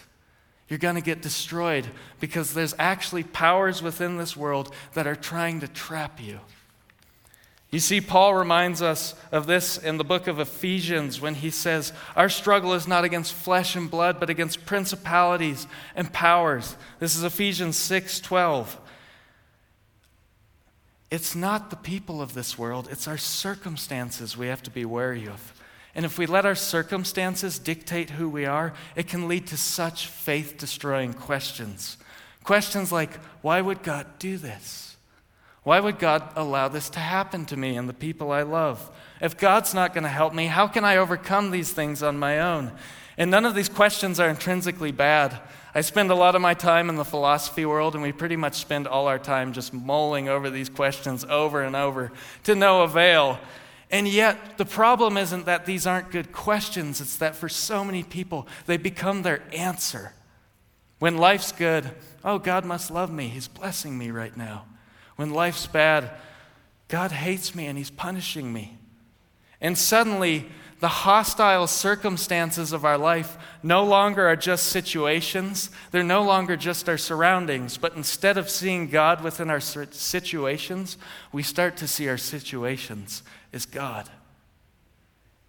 You're 0.69 0.79
going 0.79 0.95
to 0.95 1.01
get 1.01 1.21
destroyed 1.21 1.89
because 2.21 2.55
there's 2.55 2.77
actually 2.79 3.25
powers 3.25 3.83
within 3.83 4.19
this 4.19 4.37
world 4.37 4.73
that 4.95 5.09
are 5.09 5.17
trying 5.17 5.59
to 5.61 5.69
trap 5.69 6.21
you. 6.21 6.39
You 7.73 7.79
see, 7.79 8.03
Paul 8.03 8.35
reminds 8.35 8.83
us 8.83 9.15
of 9.33 9.47
this 9.47 9.79
in 9.79 9.97
the 9.97 10.05
book 10.05 10.27
of 10.27 10.39
Ephesians 10.39 11.23
when 11.23 11.35
he 11.35 11.49
says, 11.49 11.95
Our 12.15 12.29
struggle 12.29 12.75
is 12.75 12.87
not 12.87 13.03
against 13.03 13.33
flesh 13.33 13.75
and 13.75 13.91
blood, 13.91 14.21
but 14.21 14.29
against 14.29 14.67
principalities 14.67 15.67
and 15.97 16.13
powers. 16.13 16.77
This 16.99 17.17
is 17.17 17.25
Ephesians 17.25 17.79
6 17.79 18.21
12. 18.21 18.79
It's 21.11 21.35
not 21.35 21.71
the 21.71 21.77
people 21.77 22.21
of 22.21 22.35
this 22.35 22.59
world, 22.59 22.89
it's 22.91 23.09
our 23.09 23.19
circumstances 23.19 24.37
we 24.37 24.49
have 24.49 24.63
to 24.65 24.71
be 24.71 24.85
wary 24.85 25.27
of. 25.27 25.55
And 25.95 26.05
if 26.05 26.19
we 26.19 26.27
let 26.27 26.47
our 26.47 26.55
circumstances 26.55 27.59
dictate 27.59 28.11
who 28.11 28.29
we 28.29 28.45
are, 28.45 28.75
it 28.97 29.09
can 29.09 29.29
lead 29.29 29.47
to 29.47 29.57
such 29.57 30.07
faith 30.07 30.57
destroying 30.59 31.15
questions. 31.15 31.97
Questions 32.45 32.93
like, 32.93 33.15
Why 33.41 33.63
would 33.63 33.83
God 33.83 34.07
do 34.19 34.37
this? 34.37 34.92
Why 35.65 35.79
would 35.79 35.99
God 35.99 36.29
allow 36.35 36.69
this 36.69 36.91
to 36.91 36.99
happen 36.99 37.45
to 37.47 37.57
me 37.57 37.77
and 37.77 37.89
the 37.89 37.95
people 37.95 38.33
I 38.33 38.43
love? 38.43 38.91
If 39.21 39.39
God's 39.39 39.75
not 39.75 39.95
going 39.95 40.03
to 40.03 40.11
help 40.11 40.35
me, 40.35 40.47
how 40.47 40.67
can 40.67 40.85
I 40.85 40.97
overcome 40.97 41.51
these 41.51 41.73
things 41.73 42.03
on 42.03 42.19
my 42.19 42.41
own? 42.41 42.73
And 43.17 43.31
none 43.31 43.45
of 43.45 43.55
these 43.55 43.69
questions 43.69 44.19
are 44.19 44.29
intrinsically 44.29 44.91
bad. 44.91 45.39
I 45.75 45.81
spend 45.83 46.11
a 46.11 46.17
lot 46.17 46.35
of 46.35 46.43
my 46.43 46.55
time 46.55 46.89
in 46.89 46.97
the 46.97 47.05
philosophy 47.05 47.65
world, 47.65 47.95
and 47.95 48.03
we 48.03 48.13
pretty 48.13 48.37
much 48.37 48.55
spend 48.55 48.89
all 48.89 49.07
our 49.07 49.19
time 49.19 49.53
just 49.53 49.73
mulling 49.73 50.29
over 50.29 50.51
these 50.51 50.69
questions 50.69 51.25
over 51.25 51.63
and 51.63 51.77
over 51.77 52.11
to 52.45 52.55
no 52.55 52.83
avail. 52.83 53.39
And 53.91 54.09
yet, 54.09 54.59
the 54.59 54.65
problem 54.65 55.17
isn't 55.17 55.47
that 55.47 55.65
these 55.65 55.87
aren't 55.87 56.11
good 56.11 56.33
questions, 56.33 57.01
it's 57.01 57.17
that 57.19 57.37
for 57.37 57.49
so 57.49 57.85
many 57.85 58.03
people, 58.03 58.49
they 58.67 58.77
become 58.79 59.23
their 59.23 59.43
answer. 59.55 60.13
When 60.99 61.19
life's 61.19 61.53
good, 61.53 61.91
oh, 62.25 62.39
God 62.39 62.65
must 62.65 62.91
love 62.91 63.13
me. 63.13 63.29
He's 63.29 63.49
blessing 63.49 63.97
me 63.97 64.11
right 64.11 64.37
now. 64.37 64.65
When 65.23 65.31
life's 65.33 65.69
bad, 65.69 66.11
God 66.89 67.13
hates 67.13 67.55
me 67.55 67.67
and 67.67 67.79
He's 67.79 67.91
punishing 67.93 68.53
me. 68.53 68.77
And 69.61 69.79
suddenly, 69.79 70.47
the 70.81 70.89
hostile 70.89 71.69
circumstances 71.69 72.73
of 72.73 72.85
our 72.85 72.99
life 72.99 73.39
no 73.63 73.85
longer 73.85 74.27
are 74.27 74.35
just 74.35 74.67
situations. 74.67 75.71
They're 75.93 76.03
no 76.03 76.25
longer 76.25 76.57
just 76.57 76.89
our 76.89 76.99
surroundings. 76.99 77.79
But 77.79 77.95
instead 77.95 78.37
of 78.37 78.51
seeing 78.51 78.89
God 78.89 79.23
within 79.23 79.49
our 79.49 79.61
situations, 79.61 80.99
we 81.31 81.45
start 81.45 81.77
to 81.77 81.87
see 81.87 82.09
our 82.09 82.19
situations 82.19 83.23
as 83.53 83.65
God. 83.65 84.11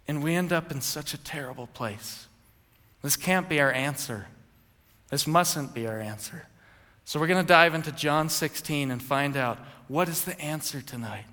And 0.06 0.22
we 0.22 0.36
end 0.36 0.52
up 0.52 0.70
in 0.70 0.82
such 0.82 1.14
a 1.14 1.18
terrible 1.18 1.66
place. 1.66 2.28
This 3.02 3.16
can't 3.16 3.48
be 3.48 3.60
our 3.60 3.72
answer. 3.72 4.28
This 5.10 5.26
mustn't 5.26 5.74
be 5.74 5.88
our 5.88 5.98
answer. 5.98 6.46
So 7.04 7.20
we're 7.20 7.26
going 7.26 7.44
to 7.44 7.48
dive 7.48 7.74
into 7.74 7.92
John 7.92 8.28
16 8.28 8.90
and 8.90 9.02
find 9.02 9.36
out 9.36 9.58
what 9.88 10.08
is 10.08 10.24
the 10.24 10.40
answer 10.40 10.80
tonight? 10.80 11.26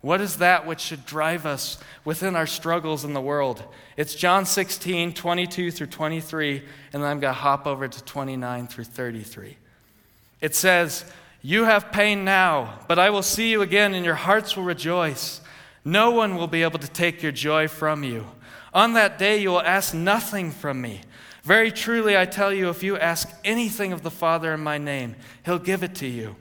What 0.00 0.20
is 0.20 0.38
that 0.38 0.66
which 0.66 0.80
should 0.80 1.06
drive 1.06 1.46
us 1.46 1.78
within 2.04 2.34
our 2.34 2.46
struggles 2.46 3.04
in 3.04 3.12
the 3.12 3.20
world? 3.20 3.62
It's 3.96 4.16
John 4.16 4.44
16, 4.44 5.12
22 5.12 5.70
through 5.70 5.86
23, 5.86 6.58
and 6.92 7.02
then 7.02 7.08
I'm 7.08 7.20
going 7.20 7.32
to 7.32 7.40
hop 7.40 7.68
over 7.68 7.86
to 7.86 8.04
29 8.04 8.66
through 8.66 8.84
33. 8.84 9.56
It 10.40 10.56
says, 10.56 11.04
You 11.40 11.64
have 11.64 11.92
pain 11.92 12.24
now, 12.24 12.80
but 12.88 12.98
I 12.98 13.10
will 13.10 13.22
see 13.22 13.48
you 13.52 13.62
again, 13.62 13.94
and 13.94 14.04
your 14.04 14.16
hearts 14.16 14.56
will 14.56 14.64
rejoice. 14.64 15.40
No 15.84 16.10
one 16.10 16.36
will 16.36 16.48
be 16.48 16.64
able 16.64 16.80
to 16.80 16.90
take 16.90 17.22
your 17.22 17.30
joy 17.30 17.68
from 17.68 18.02
you. 18.02 18.26
On 18.74 18.94
that 18.94 19.20
day, 19.20 19.40
you 19.40 19.50
will 19.50 19.62
ask 19.62 19.94
nothing 19.94 20.50
from 20.50 20.80
me. 20.80 21.02
Very 21.42 21.72
truly, 21.72 22.16
I 22.16 22.24
tell 22.24 22.52
you, 22.52 22.68
if 22.68 22.82
you 22.82 22.96
ask 22.96 23.28
anything 23.44 23.92
of 23.92 24.02
the 24.02 24.10
Father 24.10 24.54
in 24.54 24.60
my 24.60 24.78
name, 24.78 25.16
he'll 25.44 25.58
give 25.58 25.82
it 25.82 25.94
to 25.96 26.06
you. 26.06 26.36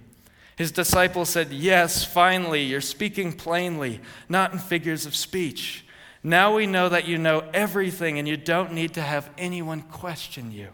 His 0.55 0.71
disciples 0.71 1.29
said, 1.29 1.51
Yes, 1.51 2.03
finally, 2.03 2.61
you're 2.61 2.81
speaking 2.81 3.33
plainly, 3.33 3.99
not 4.29 4.53
in 4.53 4.59
figures 4.59 5.07
of 5.07 5.15
speech. 5.15 5.85
Now 6.23 6.55
we 6.55 6.67
know 6.67 6.87
that 6.87 7.07
you 7.07 7.17
know 7.17 7.43
everything 7.51 8.19
and 8.19 8.27
you 8.27 8.37
don't 8.37 8.73
need 8.73 8.93
to 8.93 9.01
have 9.01 9.31
anyone 9.39 9.81
question 9.81 10.51
you. 10.51 10.69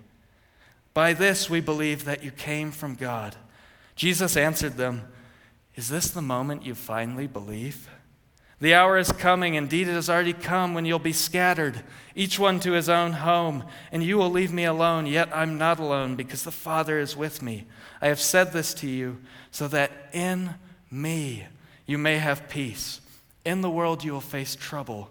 By 0.93 1.13
this 1.13 1.49
we 1.49 1.61
believe 1.61 2.03
that 2.03 2.23
you 2.23 2.31
came 2.31 2.71
from 2.71 2.95
God. 2.95 3.35
Jesus 3.95 4.35
answered 4.35 4.75
them, 4.75 5.07
Is 5.75 5.87
this 5.87 6.09
the 6.09 6.21
moment 6.21 6.65
you 6.65 6.75
finally 6.75 7.27
believe? 7.27 7.89
The 8.59 8.73
hour 8.73 8.97
is 8.97 9.11
coming, 9.11 9.53
indeed, 9.53 9.87
it 9.87 9.93
has 9.93 10.09
already 10.09 10.33
come, 10.33 10.73
when 10.73 10.85
you'll 10.85 10.97
be 10.97 11.13
scattered, 11.13 11.83
each 12.15 12.39
one 12.39 12.59
to 12.61 12.71
his 12.71 12.89
own 12.89 13.13
home, 13.13 13.63
and 13.91 14.03
you 14.03 14.17
will 14.17 14.31
leave 14.31 14.51
me 14.51 14.65
alone. 14.65 15.05
Yet 15.05 15.29
I'm 15.31 15.59
not 15.59 15.79
alone, 15.79 16.15
because 16.15 16.43
the 16.43 16.51
Father 16.51 16.97
is 16.97 17.15
with 17.15 17.43
me. 17.43 17.65
I 18.01 18.07
have 18.07 18.19
said 18.19 18.53
this 18.53 18.73
to 18.75 18.87
you, 18.87 19.19
so 19.51 19.67
that 19.67 19.91
in 20.11 20.55
me 20.89 21.45
you 21.85 21.99
may 21.99 22.17
have 22.17 22.49
peace. 22.49 22.99
In 23.45 23.61
the 23.61 23.69
world 23.69 24.03
you 24.03 24.11
will 24.11 24.21
face 24.21 24.55
trouble, 24.55 25.09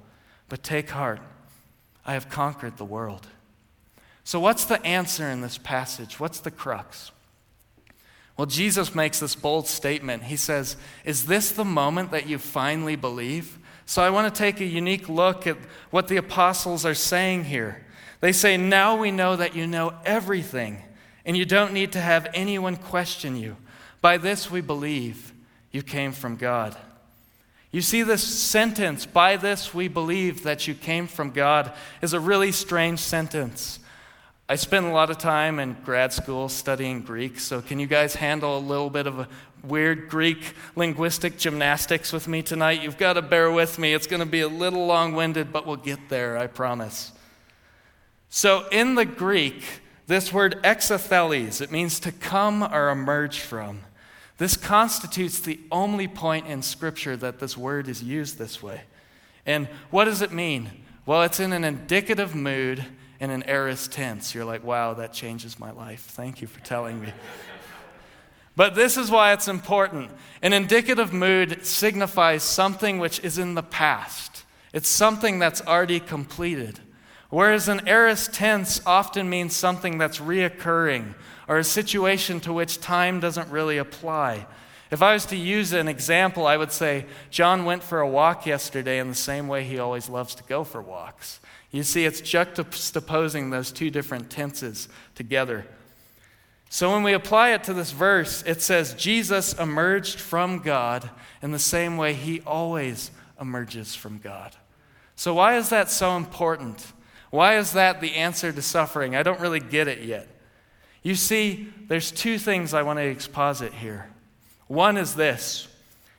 but 0.48 0.64
take 0.64 0.90
heart. 0.90 1.20
I 2.04 2.14
have 2.14 2.28
conquered 2.28 2.76
the 2.76 2.84
world. 2.84 3.28
So, 4.24 4.40
what's 4.40 4.64
the 4.64 4.84
answer 4.84 5.30
in 5.30 5.40
this 5.40 5.56
passage? 5.56 6.18
What's 6.18 6.40
the 6.40 6.50
crux? 6.50 7.12
Well, 8.36 8.46
Jesus 8.46 8.94
makes 8.94 9.20
this 9.20 9.34
bold 9.34 9.66
statement. 9.66 10.24
He 10.24 10.36
says, 10.36 10.76
Is 11.04 11.26
this 11.26 11.52
the 11.52 11.64
moment 11.64 12.10
that 12.10 12.28
you 12.28 12.38
finally 12.38 12.96
believe? 12.96 13.58
So 13.86 14.02
I 14.02 14.10
want 14.10 14.32
to 14.32 14.38
take 14.38 14.60
a 14.60 14.64
unique 14.64 15.08
look 15.08 15.46
at 15.46 15.56
what 15.90 16.08
the 16.08 16.16
apostles 16.16 16.84
are 16.84 16.94
saying 16.94 17.44
here. 17.44 17.84
They 18.20 18.32
say, 18.32 18.56
Now 18.56 18.96
we 18.96 19.10
know 19.10 19.36
that 19.36 19.56
you 19.56 19.66
know 19.66 19.94
everything, 20.04 20.82
and 21.24 21.36
you 21.36 21.44
don't 21.44 21.72
need 21.72 21.92
to 21.92 22.00
have 22.00 22.28
anyone 22.34 22.76
question 22.76 23.36
you. 23.36 23.56
By 24.02 24.18
this 24.18 24.50
we 24.50 24.60
believe 24.60 25.32
you 25.72 25.82
came 25.82 26.12
from 26.12 26.36
God. 26.36 26.76
You 27.72 27.82
see, 27.82 28.02
this 28.02 28.22
sentence, 28.22 29.04
by 29.04 29.36
this 29.36 29.74
we 29.74 29.88
believe 29.88 30.44
that 30.44 30.66
you 30.66 30.74
came 30.74 31.06
from 31.06 31.30
God, 31.30 31.72
is 32.00 32.12
a 32.12 32.20
really 32.20 32.52
strange 32.52 33.00
sentence. 33.00 33.80
I 34.48 34.54
spent 34.54 34.86
a 34.86 34.90
lot 34.90 35.10
of 35.10 35.18
time 35.18 35.58
in 35.58 35.76
grad 35.84 36.12
school 36.12 36.48
studying 36.48 37.02
Greek, 37.02 37.40
so 37.40 37.60
can 37.60 37.80
you 37.80 37.88
guys 37.88 38.14
handle 38.14 38.56
a 38.56 38.60
little 38.60 38.90
bit 38.90 39.08
of 39.08 39.18
a 39.18 39.28
weird 39.64 40.08
Greek 40.08 40.54
linguistic 40.76 41.36
gymnastics 41.36 42.12
with 42.12 42.28
me 42.28 42.42
tonight? 42.42 42.80
You've 42.80 42.96
got 42.96 43.14
to 43.14 43.22
bear 43.22 43.50
with 43.50 43.76
me. 43.76 43.92
It's 43.92 44.06
going 44.06 44.20
to 44.20 44.26
be 44.26 44.42
a 44.42 44.48
little 44.48 44.86
long 44.86 45.14
winded, 45.14 45.52
but 45.52 45.66
we'll 45.66 45.74
get 45.74 46.10
there, 46.10 46.38
I 46.38 46.46
promise. 46.46 47.10
So, 48.28 48.68
in 48.68 48.94
the 48.94 49.04
Greek, 49.04 49.64
this 50.06 50.32
word 50.32 50.62
exelthes, 50.62 51.60
it 51.60 51.72
means 51.72 51.98
to 51.98 52.12
come 52.12 52.62
or 52.62 52.90
emerge 52.90 53.40
from. 53.40 53.80
This 54.38 54.56
constitutes 54.56 55.40
the 55.40 55.58
only 55.72 56.06
point 56.06 56.46
in 56.46 56.62
Scripture 56.62 57.16
that 57.16 57.40
this 57.40 57.56
word 57.56 57.88
is 57.88 58.00
used 58.00 58.38
this 58.38 58.62
way. 58.62 58.82
And 59.44 59.66
what 59.90 60.04
does 60.04 60.22
it 60.22 60.30
mean? 60.30 60.70
Well, 61.04 61.24
it's 61.24 61.40
in 61.40 61.52
an 61.52 61.64
indicative 61.64 62.36
mood 62.36 62.84
in 63.20 63.30
an 63.30 63.42
aorist 63.44 63.92
tense. 63.92 64.34
You're 64.34 64.44
like, 64.44 64.64
wow, 64.64 64.94
that 64.94 65.12
changes 65.12 65.58
my 65.58 65.70
life. 65.70 66.00
Thank 66.00 66.40
you 66.40 66.46
for 66.46 66.60
telling 66.60 67.00
me. 67.00 67.12
but 68.56 68.74
this 68.74 68.96
is 68.96 69.10
why 69.10 69.32
it's 69.32 69.48
important. 69.48 70.10
An 70.42 70.52
indicative 70.52 71.12
mood 71.12 71.64
signifies 71.64 72.42
something 72.42 72.98
which 72.98 73.20
is 73.20 73.38
in 73.38 73.54
the 73.54 73.62
past, 73.62 74.44
it's 74.72 74.88
something 74.88 75.38
that's 75.38 75.62
already 75.62 76.00
completed. 76.00 76.80
Whereas 77.28 77.68
an 77.68 77.88
aorist 77.88 78.34
tense 78.34 78.80
often 78.86 79.28
means 79.28 79.54
something 79.56 79.98
that's 79.98 80.18
reoccurring 80.18 81.14
or 81.48 81.58
a 81.58 81.64
situation 81.64 82.40
to 82.40 82.52
which 82.52 82.80
time 82.80 83.18
doesn't 83.18 83.50
really 83.50 83.78
apply. 83.78 84.46
If 84.90 85.02
I 85.02 85.14
was 85.14 85.26
to 85.26 85.36
use 85.36 85.72
an 85.72 85.88
example, 85.88 86.46
I 86.46 86.56
would 86.56 86.70
say 86.70 87.06
John 87.30 87.64
went 87.64 87.82
for 87.82 88.00
a 88.00 88.08
walk 88.08 88.46
yesterday 88.46 88.98
in 88.98 89.08
the 89.08 89.14
same 89.14 89.48
way 89.48 89.64
he 89.64 89.78
always 89.78 90.08
loves 90.08 90.34
to 90.36 90.44
go 90.44 90.62
for 90.62 90.80
walks. 90.80 91.40
You 91.72 91.82
see, 91.82 92.04
it's 92.04 92.20
juxtaposing 92.20 93.50
those 93.50 93.72
two 93.72 93.90
different 93.90 94.30
tenses 94.30 94.88
together. 95.14 95.66
So 96.68 96.92
when 96.92 97.02
we 97.02 97.12
apply 97.12 97.50
it 97.50 97.64
to 97.64 97.74
this 97.74 97.90
verse, 97.90 98.42
it 98.46 98.62
says 98.62 98.94
Jesus 98.94 99.52
emerged 99.54 100.20
from 100.20 100.60
God 100.60 101.10
in 101.42 101.52
the 101.52 101.58
same 101.58 101.96
way 101.96 102.12
he 102.14 102.40
always 102.42 103.10
emerges 103.40 103.94
from 103.94 104.18
God. 104.18 104.54
So, 105.14 105.34
why 105.34 105.56
is 105.56 105.70
that 105.70 105.90
so 105.90 106.16
important? 106.16 106.92
Why 107.30 107.56
is 107.56 107.72
that 107.72 108.00
the 108.00 108.14
answer 108.14 108.52
to 108.52 108.62
suffering? 108.62 109.16
I 109.16 109.22
don't 109.22 109.40
really 109.40 109.60
get 109.60 109.88
it 109.88 110.02
yet. 110.02 110.28
You 111.02 111.14
see, 111.14 111.72
there's 111.88 112.10
two 112.10 112.38
things 112.38 112.74
I 112.74 112.82
want 112.82 112.98
to 112.98 113.04
exposit 113.04 113.72
here. 113.72 114.10
One 114.68 114.96
is 114.96 115.14
this 115.14 115.68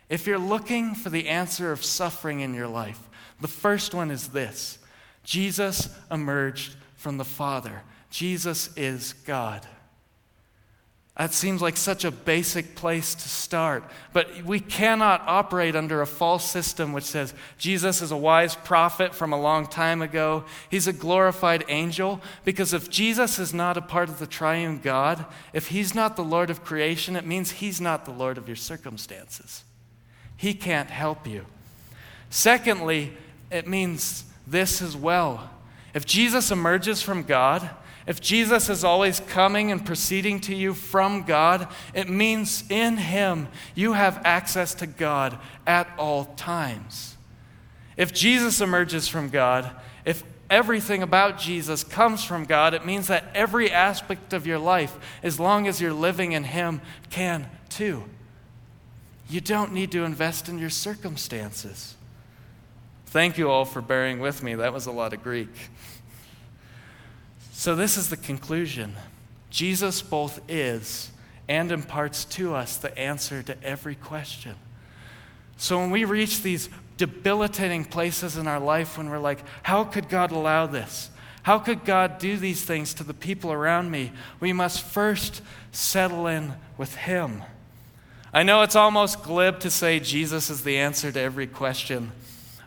if 0.10 0.26
you're 0.26 0.38
looking 0.38 0.96
for 0.96 1.10
the 1.10 1.28
answer 1.28 1.72
of 1.72 1.84
suffering 1.84 2.40
in 2.40 2.54
your 2.54 2.68
life, 2.68 3.00
the 3.42 3.48
first 3.48 3.94
one 3.94 4.12
is 4.12 4.30
this 4.30 4.80
Jesus 5.24 5.90
emerged 6.10 6.76
from 6.96 7.18
the 7.18 7.26
Father. 7.26 7.84
Jesus 8.10 8.76
is 8.78 9.14
God. 9.14 9.66
That 11.18 11.34
seems 11.34 11.64
like 11.64 11.78
such 11.78 12.06
a 12.06 12.12
basic 12.12 12.76
place 12.76 13.16
to 13.16 13.28
start. 13.28 13.84
But 14.14 14.44
we 14.44 14.60
cannot 14.60 15.24
operate 15.26 15.76
under 15.76 16.00
a 16.00 16.08
false 16.08 16.48
system 16.48 16.94
which 16.94 17.06
says 17.06 17.34
Jesus 17.58 18.04
is 18.04 18.12
a 18.12 18.18
wise 18.18 18.54
prophet 18.54 19.16
from 19.16 19.34
a 19.34 19.42
long 19.42 19.66
time 19.66 20.04
ago. 20.04 20.46
He's 20.70 20.86
a 20.86 20.94
glorified 20.94 21.66
angel. 21.70 22.22
Because 22.46 22.72
if 22.72 22.92
Jesus 22.92 23.40
is 23.40 23.52
not 23.52 23.78
a 23.78 23.82
part 23.82 24.10
of 24.10 24.20
the 24.20 24.28
triune 24.28 24.78
God, 24.78 25.26
if 25.54 25.70
he's 25.70 25.96
not 25.96 26.18
the 26.18 26.24
Lord 26.24 26.52
of 26.52 26.64
creation, 26.64 27.16
it 27.16 27.26
means 27.26 27.50
he's 27.50 27.82
not 27.82 28.06
the 28.06 28.12
Lord 28.12 28.38
of 28.38 28.48
your 28.48 28.56
circumstances. 28.56 29.64
He 30.36 30.54
can't 30.54 30.92
help 30.92 31.26
you. 31.26 31.48
Secondly, 32.30 33.14
it 33.50 33.66
means 33.66 34.24
this 34.46 34.84
as 34.84 34.96
well. 34.96 35.50
If 35.96 36.06
Jesus 36.06 36.52
emerges 36.52 37.02
from 37.02 37.24
God, 37.24 37.72
if 38.08 38.22
Jesus 38.22 38.70
is 38.70 38.86
always 38.86 39.20
coming 39.20 39.70
and 39.70 39.86
proceeding 39.86 40.40
to 40.42 40.56
you 40.56 40.74
from 40.74 41.24
God, 41.24 41.68
it 41.94 42.10
means 42.10 42.64
in 42.70 42.96
Him 42.96 43.50
you 43.76 43.94
have 43.94 44.22
access 44.24 44.74
to 44.76 44.88
God 44.88 45.38
at 45.68 45.90
all 45.98 46.26
times. 46.38 47.18
If 47.98 48.14
Jesus 48.14 48.62
emerges 48.62 49.10
from 49.10 49.30
God, 49.30 49.70
if 50.06 50.24
everything 50.50 51.04
about 51.04 51.38
Jesus 51.38 51.84
comes 51.84 52.24
from 52.24 52.46
God, 52.46 52.74
it 52.74 52.86
means 52.86 53.08
that 53.08 53.26
every 53.36 53.70
aspect 53.70 54.32
of 54.32 54.48
your 54.48 54.60
life, 54.60 54.98
as 55.22 55.38
long 55.38 55.68
as 55.68 55.82
you're 55.82 55.92
living 55.92 56.32
in 56.32 56.46
Him, 56.46 56.80
can 57.10 57.50
too. 57.68 58.06
You 59.30 59.42
don't 59.42 59.74
need 59.74 59.92
to 59.92 60.06
invest 60.06 60.48
in 60.48 60.60
your 60.60 60.70
circumstances. 60.70 61.96
Thank 63.08 63.38
you 63.38 63.50
all 63.50 63.66
for 63.66 63.82
bearing 63.82 64.20
with 64.20 64.44
me. 64.44 64.56
That 64.56 64.72
was 64.72 64.86
a 64.86 64.92
lot 64.92 65.12
of 65.12 65.24
Greek. 65.24 65.50
So, 67.58 67.76
this 67.76 67.98
is 67.98 68.10
the 68.10 68.18
conclusion 68.18 68.94
Jesus 69.50 70.04
both 70.04 70.40
is 70.48 71.10
and 71.48 71.72
imparts 71.72 72.24
to 72.26 72.54
us 72.54 72.78
the 72.78 72.96
answer 72.96 73.42
to 73.42 73.64
every 73.64 73.96
question. 73.96 74.54
So, 75.58 75.80
when 75.80 75.90
we 75.90 76.06
reach 76.06 76.44
these 76.44 76.70
debilitating 76.98 77.86
places 77.86 78.38
in 78.38 78.48
our 78.48 78.60
life 78.60 78.96
when 78.96 79.10
we're 79.10 79.18
like, 79.18 79.40
how 79.64 79.84
could 79.86 80.08
God 80.08 80.32
allow 80.32 80.68
this? 80.68 81.10
How 81.42 81.58
could 81.58 81.84
God 81.84 82.20
do 82.20 82.38
these 82.38 82.64
things 82.64 82.94
to 82.94 83.04
the 83.04 83.16
people 83.16 83.52
around 83.52 83.90
me? 83.90 84.12
We 84.40 84.54
must 84.54 84.84
first 84.84 85.42
settle 85.72 86.28
in 86.28 86.54
with 86.78 86.94
Him. 86.94 87.42
I 88.32 88.44
know 88.44 88.62
it's 88.62 88.76
almost 88.76 89.24
glib 89.24 89.62
to 89.62 89.72
say 89.72 90.00
Jesus 90.00 90.52
is 90.52 90.62
the 90.62 90.78
answer 90.78 91.12
to 91.12 91.20
every 91.20 91.48
question. 91.48 92.12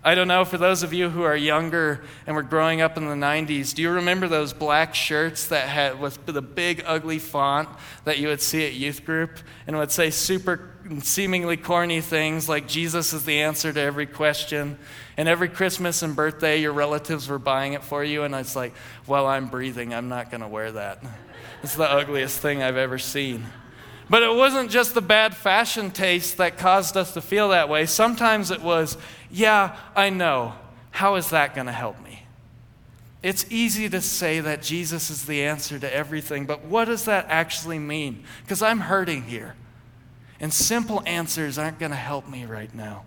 I 0.03 0.15
don't 0.15 0.29
know, 0.29 0.47
for 0.47 0.57
those 0.57 0.83
of 0.83 0.95
you 0.95 1.11
who 1.11 1.25
are 1.25 1.37
younger 1.37 2.03
and 2.27 2.35
were 2.35 2.43
growing 2.43 2.81
up 2.81 2.97
in 2.97 3.07
the 3.07 3.15
90s, 3.15 3.75
do 3.75 3.83
you 3.83 3.91
remember 3.91 4.29
those 4.29 4.55
black 4.55 4.95
shirts 4.95 5.49
that 5.49 5.69
had 5.69 6.01
with 6.01 6.25
the 6.25 6.41
big 6.41 6.83
ugly 6.87 7.19
font 7.19 7.69
that 8.05 8.19
you 8.19 8.29
would 8.29 8.41
see 8.41 8.65
at 8.67 8.73
youth 8.73 9.05
group 9.05 9.31
and 9.67 9.77
would 9.77 9.91
say 9.91 10.09
super 10.09 10.71
seemingly 11.03 11.59
corny 11.59 12.01
things 12.01 12.49
like 12.49 12.67
Jesus 12.67 13.13
is 13.13 13.27
the 13.27 13.43
answer 13.43 13.75
to 13.75 13.81
every 13.81 14.07
question 14.07 14.79
and 15.19 15.29
every 15.29 15.51
Christmas 15.51 16.03
and 16.03 16.17
birthday 16.17 16.63
your 16.63 16.73
relatives 16.73 17.29
were 17.29 17.39
buying 17.39 17.75
it 17.75 17.85
for 17.85 18.03
you 18.03 18.23
and 18.23 18.35
it's 18.35 18.57
like, 18.57 18.73
"Well, 19.07 19.27
I'm 19.27 19.49
breathing. 19.49 19.93
I'm 19.93 20.09
not 20.09 20.31
going 20.31 20.41
to 20.41 20.49
wear 20.49 20.73
that." 20.73 21.05
It's 21.63 21.75
the 21.75 21.85
ugliest 21.91 22.41
thing 22.41 22.63
I've 22.63 22.79
ever 22.79 22.99
seen. 22.99 23.45
But 24.11 24.25
it 24.25 24.35
wasn't 24.35 24.73
just 24.73 24.95
the 24.95 25.01
bad 25.01 25.37
fashion 25.37 25.93
taste 25.93 26.39
that 26.39 26.59
caused 26.59 26.97
us 26.97 27.15
to 27.15 27.21
feel 27.21 27.51
that 27.51 27.69
way. 27.69 27.87
Sometimes 27.87 28.51
it 28.51 28.61
was, 28.61 28.97
yeah, 29.31 29.77
I 29.95 30.11
know. 30.11 30.55
How 30.91 31.15
is 31.17 31.31
that 31.31 31.55
going 31.55 31.67
to 31.67 31.73
help 31.73 32.03
me? 32.03 32.25
It's 33.23 33.45
easy 33.51 33.89
to 33.91 34.01
say 34.01 34.41
that 34.41 34.63
Jesus 34.63 35.11
is 35.11 35.27
the 35.27 35.43
answer 35.43 35.79
to 35.79 35.95
everything, 35.95 36.47
but 36.47 36.65
what 36.65 36.87
does 36.87 37.05
that 37.05 37.27
actually 37.29 37.79
mean? 37.79 38.25
Because 38.43 38.63
I'm 38.63 38.81
hurting 38.81 39.25
here. 39.25 39.55
And 40.41 40.53
simple 40.53 41.03
answers 41.05 41.59
aren't 41.59 41.79
going 41.79 41.91
to 41.91 41.97
help 41.97 42.29
me 42.29 42.47
right 42.47 42.75
now. 42.75 43.05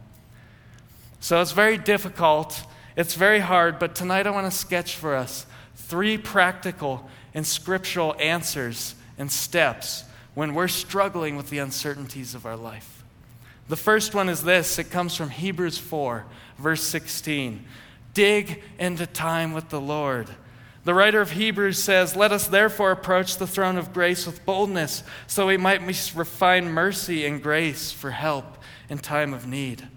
So 1.20 1.42
it's 1.42 1.52
very 1.52 1.78
difficult. 1.78 2.62
It's 2.96 3.16
very 3.16 3.40
hard, 3.40 3.80
but 3.80 3.96
tonight 3.96 4.28
I 4.28 4.32
want 4.32 4.52
to 4.52 4.56
sketch 4.56 4.96
for 4.96 5.16
us 5.16 5.48
three 5.76 6.18
practical 6.18 7.10
and 7.34 7.48
scriptural 7.48 8.16
answers 8.20 8.94
and 9.18 9.32
steps 9.32 10.04
when 10.36 10.54
we're 10.54 10.68
struggling 10.68 11.36
with 11.38 11.50
the 11.50 11.58
uncertainties 11.58 12.36
of 12.36 12.46
our 12.46 12.56
life. 12.56 12.93
The 13.68 13.76
first 13.76 14.14
one 14.14 14.30
is 14.30 14.44
this 14.44 14.78
it 14.80 14.92
comes 14.92 15.16
from 15.16 15.30
Hebrews 15.30 15.78
4, 15.78 16.26
verse 16.58 16.84
16. 16.84 17.66
Dig 18.14 18.62
into 18.78 19.08
time 19.08 19.54
with 19.54 19.70
the 19.70 19.82
Lord. 19.82 20.30
The 20.84 20.94
writer 20.94 21.22
of 21.22 21.32
Hebrews 21.32 21.82
says, 21.82 22.16
Let 22.16 22.32
us 22.32 22.48
therefore 22.48 22.92
approach 22.92 23.38
the 23.38 23.48
throne 23.48 23.78
of 23.78 23.94
grace 23.94 24.26
with 24.26 24.46
boldness, 24.46 25.04
so 25.28 25.48
we 25.48 25.58
might 25.58 25.82
refine 25.82 26.70
mercy 26.70 27.26
and 27.26 27.42
grace 27.42 27.92
for 27.92 28.12
help 28.12 28.58
in 28.90 28.98
time 28.98 29.34
of 29.34 29.48
need. 29.48 29.88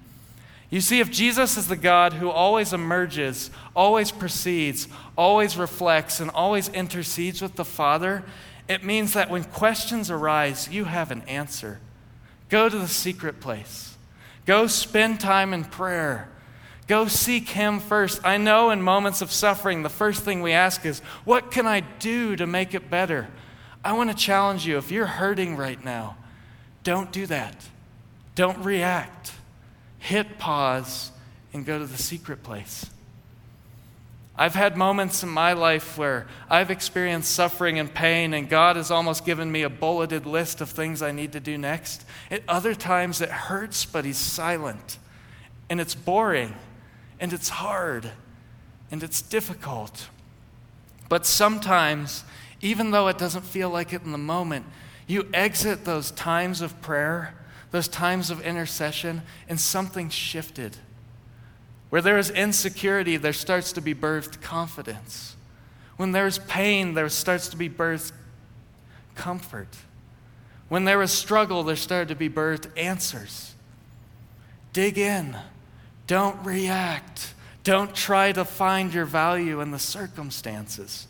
You 0.71 0.81
see, 0.81 1.01
if 1.01 1.11
Jesus 1.11 1.57
is 1.57 1.69
the 1.69 1.77
God 1.77 2.15
who 2.15 2.31
always 2.31 2.73
emerges, 2.73 3.51
always 3.75 4.11
proceeds, 4.11 4.89
always 5.17 5.57
reflects, 5.57 6.21
and 6.21 6.31
always 6.31 6.69
intercedes 6.69 7.43
with 7.43 7.55
the 7.55 7.65
Father, 7.65 8.25
it 8.69 8.85
means 8.85 9.13
that 9.13 9.31
when 9.31 9.45
questions 9.45 10.11
arise, 10.11 10.69
you 10.69 10.85
have 10.85 11.11
an 11.11 11.23
answer. 11.23 11.81
Go 12.49 12.69
to 12.69 12.79
the 12.79 12.89
secret 12.89 13.41
place. 13.41 13.97
Go 14.45 14.67
spend 14.67 15.21
time 15.21 15.53
in 15.53 15.65
prayer. 15.65 16.29
Go 16.87 17.09
seek 17.09 17.49
Him 17.49 17.81
first. 17.81 18.21
I 18.25 18.37
know 18.37 18.71
in 18.71 18.81
moments 18.81 19.21
of 19.21 19.33
suffering, 19.33 19.83
the 19.83 19.89
first 19.89 20.23
thing 20.23 20.41
we 20.41 20.53
ask 20.53 20.87
is, 20.87 21.01
What 21.25 21.51
can 21.51 21.67
I 21.67 21.81
do 21.81 22.37
to 22.37 22.47
make 22.47 22.75
it 22.75 22.89
better? 22.89 23.29
I 23.85 23.93
want 23.93 24.11
to 24.11 24.17
challenge 24.17 24.67
you 24.67 24.79
if 24.79 24.91
you're 24.91 25.07
hurting 25.07 25.57
right 25.57 25.85
now, 25.85 26.17
don't 26.83 27.11
do 27.11 27.27
that. 27.27 27.67
Don't 28.35 28.59
react. 28.65 29.33
Hit 29.99 30.39
pause 30.39 31.11
and 31.53 31.67
go 31.67 31.79
to 31.79 31.87
the 31.87 31.99
secret 31.99 32.43
place. 32.43 32.87
I've 34.39 34.55
had 34.55 34.77
moments 34.77 35.23
in 35.23 35.31
my 35.31 35.55
life 35.55 35.97
where 35.97 36.27
I've 36.51 36.71
experienced 36.71 37.31
suffering 37.31 37.79
and 37.79 37.93
pain, 37.93 38.35
and 38.35 38.49
God 38.49 38.77
has 38.77 38.91
almost 38.91 39.25
given 39.25 39.51
me 39.51 39.63
a 39.63 39.71
bulleted 39.71 40.27
list 40.27 40.61
of 40.61 40.69
things 40.69 41.01
I 41.01 41.11
need 41.11 41.33
to 41.33 41.41
do 41.41 41.57
next. 41.57 42.05
At 42.31 42.43
other 42.47 42.75
times, 42.75 43.23
it 43.23 43.31
hurts, 43.31 43.87
but 43.87 44.05
He's 44.05 44.19
silent, 44.19 44.99
and 45.71 45.81
it's 45.81 45.95
boring, 45.95 46.55
and 47.19 47.33
it's 47.33 47.49
hard, 47.49 48.11
and 48.91 49.03
it's 49.03 49.23
difficult. 49.23 50.09
But 51.09 51.25
sometimes, 51.25 52.25
even 52.61 52.91
though 52.91 53.09
it 53.09 53.17
doesn't 53.17 53.45
feel 53.45 53.71
like 53.71 53.95
it 53.95 54.03
in 54.03 54.13
the 54.13 54.19
moment, 54.19 54.67
you 55.07 55.29
exit 55.33 55.87
those 55.87 56.11
times 56.11 56.61
of 56.61 56.83
prayer, 56.83 57.35
those 57.71 57.89
times 57.89 58.31
of 58.31 58.43
intercession, 58.43 59.23
and 59.49 59.59
something 59.59 60.11
shifted 60.11 60.77
where 61.97 62.03
there 62.03 62.19
is 62.19 62.29
insecurity, 62.29 63.17
there 63.17 63.33
starts 63.33 63.73
to 63.73 63.81
be 63.81 63.95
birthed 63.95 64.43
confidence. 64.43 65.35
When 65.97 66.13
there's 66.13 66.37
pain, 66.37 66.93
there 66.93 67.09
starts 67.09 67.49
to 67.49 67.57
be 67.57 67.71
birthed 67.71 68.13
comfort. 69.15 69.75
When 70.69 70.85
there 70.85 71.01
is 71.01 71.11
struggle, 71.11 71.63
there 71.63 71.75
started 71.75 72.09
to 72.09 72.15
be 72.15 72.29
birthed 72.29 72.69
answers. 72.77 73.55
Dig 74.75 74.99
in. 74.99 75.39
Don't 76.07 76.45
react. 76.45 77.33
Don't 77.65 77.95
try 77.95 78.31
to 78.31 78.45
find 78.45 78.93
your 78.93 79.07
value 79.07 79.63
in 79.63 79.71
the 79.71 79.79
circumstances. 79.79 81.07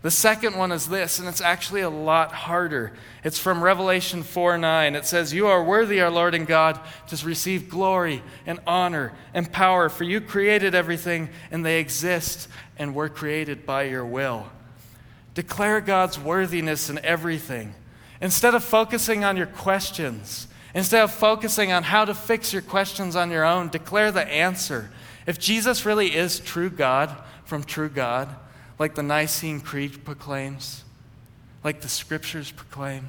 The 0.00 0.10
second 0.12 0.56
one 0.56 0.70
is 0.70 0.88
this, 0.88 1.18
and 1.18 1.26
it's 1.26 1.40
actually 1.40 1.80
a 1.80 1.90
lot 1.90 2.32
harder. 2.32 2.92
It's 3.24 3.38
from 3.38 3.64
Revelation 3.64 4.22
4 4.22 4.56
9. 4.56 4.94
It 4.94 5.04
says, 5.04 5.34
You 5.34 5.48
are 5.48 5.62
worthy, 5.62 6.00
our 6.00 6.10
Lord 6.10 6.34
and 6.34 6.46
God, 6.46 6.78
to 7.08 7.26
receive 7.26 7.68
glory 7.68 8.22
and 8.46 8.60
honor 8.64 9.12
and 9.34 9.50
power, 9.50 9.88
for 9.88 10.04
you 10.04 10.20
created 10.20 10.74
everything, 10.74 11.30
and 11.50 11.66
they 11.66 11.80
exist 11.80 12.48
and 12.78 12.94
were 12.94 13.08
created 13.08 13.66
by 13.66 13.84
your 13.84 14.06
will. 14.06 14.46
Declare 15.34 15.80
God's 15.80 16.18
worthiness 16.18 16.88
in 16.88 17.00
everything. 17.04 17.74
Instead 18.20 18.54
of 18.54 18.62
focusing 18.62 19.24
on 19.24 19.36
your 19.36 19.46
questions, 19.46 20.46
instead 20.74 21.02
of 21.02 21.12
focusing 21.12 21.72
on 21.72 21.82
how 21.82 22.04
to 22.04 22.14
fix 22.14 22.52
your 22.52 22.62
questions 22.62 23.16
on 23.16 23.32
your 23.32 23.44
own, 23.44 23.68
declare 23.68 24.12
the 24.12 24.26
answer. 24.28 24.90
If 25.26 25.40
Jesus 25.40 25.84
really 25.84 26.14
is 26.14 26.38
true 26.38 26.70
God 26.70 27.16
from 27.44 27.64
true 27.64 27.88
God, 27.88 28.28
like 28.78 28.94
the 28.94 29.02
Nicene 29.02 29.60
Creed 29.60 30.04
proclaims, 30.04 30.84
like 31.64 31.80
the 31.80 31.88
scriptures 31.88 32.50
proclaim. 32.50 33.08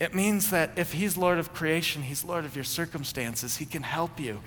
It 0.00 0.14
means 0.14 0.50
that 0.50 0.72
if 0.76 0.92
He's 0.92 1.16
Lord 1.16 1.38
of 1.38 1.52
creation, 1.52 2.02
He's 2.02 2.24
Lord 2.24 2.44
of 2.44 2.54
your 2.54 2.64
circumstances. 2.64 3.56
He 3.56 3.66
can 3.66 3.82
help 3.82 4.20
you. 4.20 4.40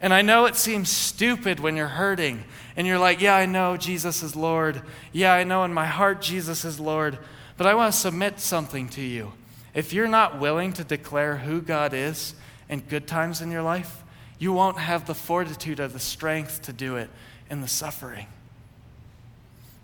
And 0.00 0.12
I 0.12 0.22
know 0.22 0.46
it 0.46 0.56
seems 0.56 0.88
stupid 0.88 1.60
when 1.60 1.76
you're 1.76 1.86
hurting 1.86 2.42
and 2.76 2.86
you're 2.88 2.98
like, 2.98 3.20
yeah, 3.20 3.36
I 3.36 3.46
know 3.46 3.76
Jesus 3.76 4.22
is 4.24 4.34
Lord. 4.34 4.82
Yeah, 5.12 5.32
I 5.32 5.44
know 5.44 5.62
in 5.62 5.72
my 5.72 5.86
heart 5.86 6.20
Jesus 6.20 6.64
is 6.64 6.80
Lord. 6.80 7.18
But 7.56 7.68
I 7.68 7.74
want 7.76 7.92
to 7.94 7.98
submit 7.98 8.40
something 8.40 8.88
to 8.90 9.00
you. 9.00 9.32
If 9.74 9.92
you're 9.92 10.08
not 10.08 10.40
willing 10.40 10.72
to 10.74 10.84
declare 10.84 11.36
who 11.36 11.60
God 11.60 11.94
is 11.94 12.34
in 12.68 12.80
good 12.80 13.06
times 13.06 13.40
in 13.40 13.52
your 13.52 13.62
life, 13.62 14.02
you 14.40 14.52
won't 14.52 14.78
have 14.78 15.06
the 15.06 15.14
fortitude 15.14 15.78
or 15.78 15.86
the 15.86 16.00
strength 16.00 16.62
to 16.62 16.72
do 16.72 16.96
it 16.96 17.08
in 17.48 17.60
the 17.60 17.68
suffering. 17.68 18.26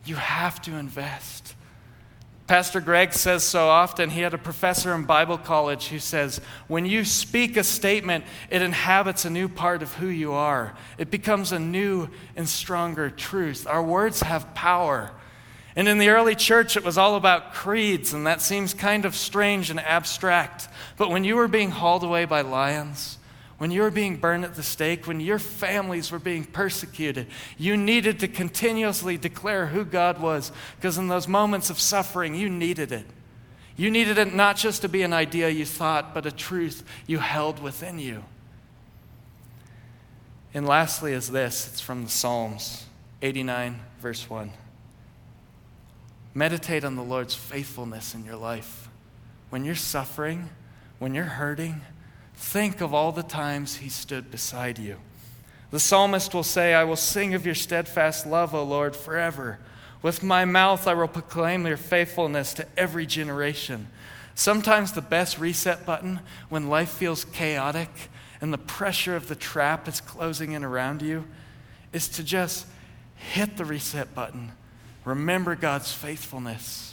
You 0.09 0.17
have 0.17 0.63
to 0.63 0.75
invest. 0.75 1.55
Pastor 2.47 2.81
Greg 2.81 3.13
says 3.13 3.45
so 3.45 3.69
often, 3.69 4.09
he 4.09 4.23
had 4.23 4.33
a 4.33 4.39
professor 4.39 4.95
in 4.95 5.05
Bible 5.05 5.37
college 5.37 5.89
who 5.89 5.99
says, 5.99 6.41
when 6.67 6.87
you 6.87 7.05
speak 7.05 7.59
a 7.59 7.63
statement, 7.63 8.25
it 8.49 8.63
inhabits 8.63 9.27
a 9.27 9.31
new 9.31 9.49
part 9.49 9.83
of 9.83 9.93
who 9.95 10.07
you 10.07 10.33
are. 10.33 10.75
It 10.97 11.11
becomes 11.11 11.53
a 11.53 11.59
new 11.59 12.09
and 12.37 12.49
stronger 12.49 13.11
truth. 13.11 13.67
Our 13.67 13.83
words 13.83 14.23
have 14.23 14.55
power. 14.55 15.11
And 15.77 15.89
in 15.89 15.99
the 15.99 16.09
early 16.09 16.35
church, 16.35 16.75
it 16.75 16.85
was 16.85 16.97
all 16.97 17.17
about 17.17 17.53
creeds, 17.53 18.15
and 18.15 18.27
that 18.27 18.41
seems 18.41 18.73
kind 18.73 19.05
of 19.05 19.15
strange 19.15 19.69
and 19.69 19.79
abstract. 19.79 20.69
But 20.97 21.11
when 21.11 21.25
you 21.25 21.37
were 21.37 21.49
being 21.49 21.71
hauled 21.71 22.03
away 22.03 22.25
by 22.25 22.41
lions, 22.41 23.18
when 23.59 23.73
you 23.73 23.83
were 23.83 23.91
being 23.91 24.17
burned 24.17 24.45
at 24.45 24.55
the 24.55 24.63
stake, 24.63 25.07
when 25.07 25.19
your 25.19 25.41
families 25.41 26.13
were 26.13 26.21
being 26.21 26.45
persecuted, 26.45 27.27
you 27.59 27.77
needed 27.77 28.21
to 28.21 28.29
continuously 28.29 29.19
declare 29.19 29.67
who 29.67 29.85
God 29.85 30.21
was 30.21 30.53
because 30.77 30.97
in 30.97 31.09
those 31.09 31.27
moments 31.27 31.69
of 31.69 31.81
suffering, 31.81 32.37
you 32.37 32.49
needed 32.49 32.93
it. 32.93 33.05
You 33.77 33.91
needed 33.91 34.17
it 34.19 34.33
not 34.33 34.57
just 34.57 34.83
to 34.83 34.89
be 34.89 35.03
an 35.03 35.13
idea 35.13 35.49
you 35.49 35.65
thought, 35.65 36.15
but 36.15 36.25
a 36.25 36.33
truth 36.33 36.85
you 37.07 37.19
held 37.19 37.61
within 37.61 37.99
you. 37.99 38.25
And 40.55 40.67
lastly, 40.67 41.13
is 41.13 41.31
this 41.31 41.69
it's 41.69 41.81
from 41.81 42.05
the 42.05 42.11
Psalms 42.11 42.87
89, 43.23 43.81
verse 44.01 44.31
1. 44.31 44.51
Meditate 46.35 46.85
on 46.85 46.95
the 46.95 47.03
Lord's 47.03 47.35
faithfulness 47.35 48.15
in 48.15 48.25
your 48.25 48.37
life. 48.37 48.89
When 49.51 49.65
you're 49.65 49.75
suffering, 49.75 50.49
when 50.99 51.15
you're 51.15 51.25
hurting, 51.25 51.81
Think 52.39 52.81
of 52.81 52.95
all 52.95 53.13
the 53.13 53.23
times 53.23 53.77
he 53.77 53.89
stood 53.89 54.31
beside 54.31 54.79
you. 54.79 54.97
The 55.71 55.81
psalmist 55.81 56.33
will 56.33 56.45
say, 56.45 56.73
I 56.73 56.85
will 56.85 56.97
sing 56.97 57.35
of 57.35 57.45
your 57.45 57.55
steadfast 57.55 58.27
love, 58.27 58.55
O 58.55 58.63
Lord, 58.63 58.97
forever. 58.97 59.59
With 60.01 60.23
my 60.23 60.45
mouth 60.45 60.87
I 60.87 60.95
will 60.95 61.09
proclaim 61.09 61.67
your 61.67 61.77
faithfulness 61.77 62.55
to 62.55 62.67
every 62.77 63.05
generation. 63.05 63.89
Sometimes 64.35 64.93
the 64.93 65.03
best 65.03 65.39
reset 65.39 65.85
button 65.85 66.21
when 66.49 66.71
life 66.71 66.91
feels 66.91 67.25
chaotic 67.25 67.91
and 68.41 68.53
the 68.53 68.57
pressure 68.57 69.17
of 69.17 69.29
the 69.29 69.35
trap 69.35 69.89
is 69.89 70.01
closing 70.01 70.53
in 70.53 70.65
around 70.65 71.03
you 71.03 71.27
is 71.93 72.09
to 72.11 72.23
just 72.23 72.67
hit 73.17 73.57
the 73.57 73.65
reset 73.65 74.15
button. 74.15 74.53
Remember 75.05 75.57
God's 75.57 75.93
faithfulness 75.93 76.88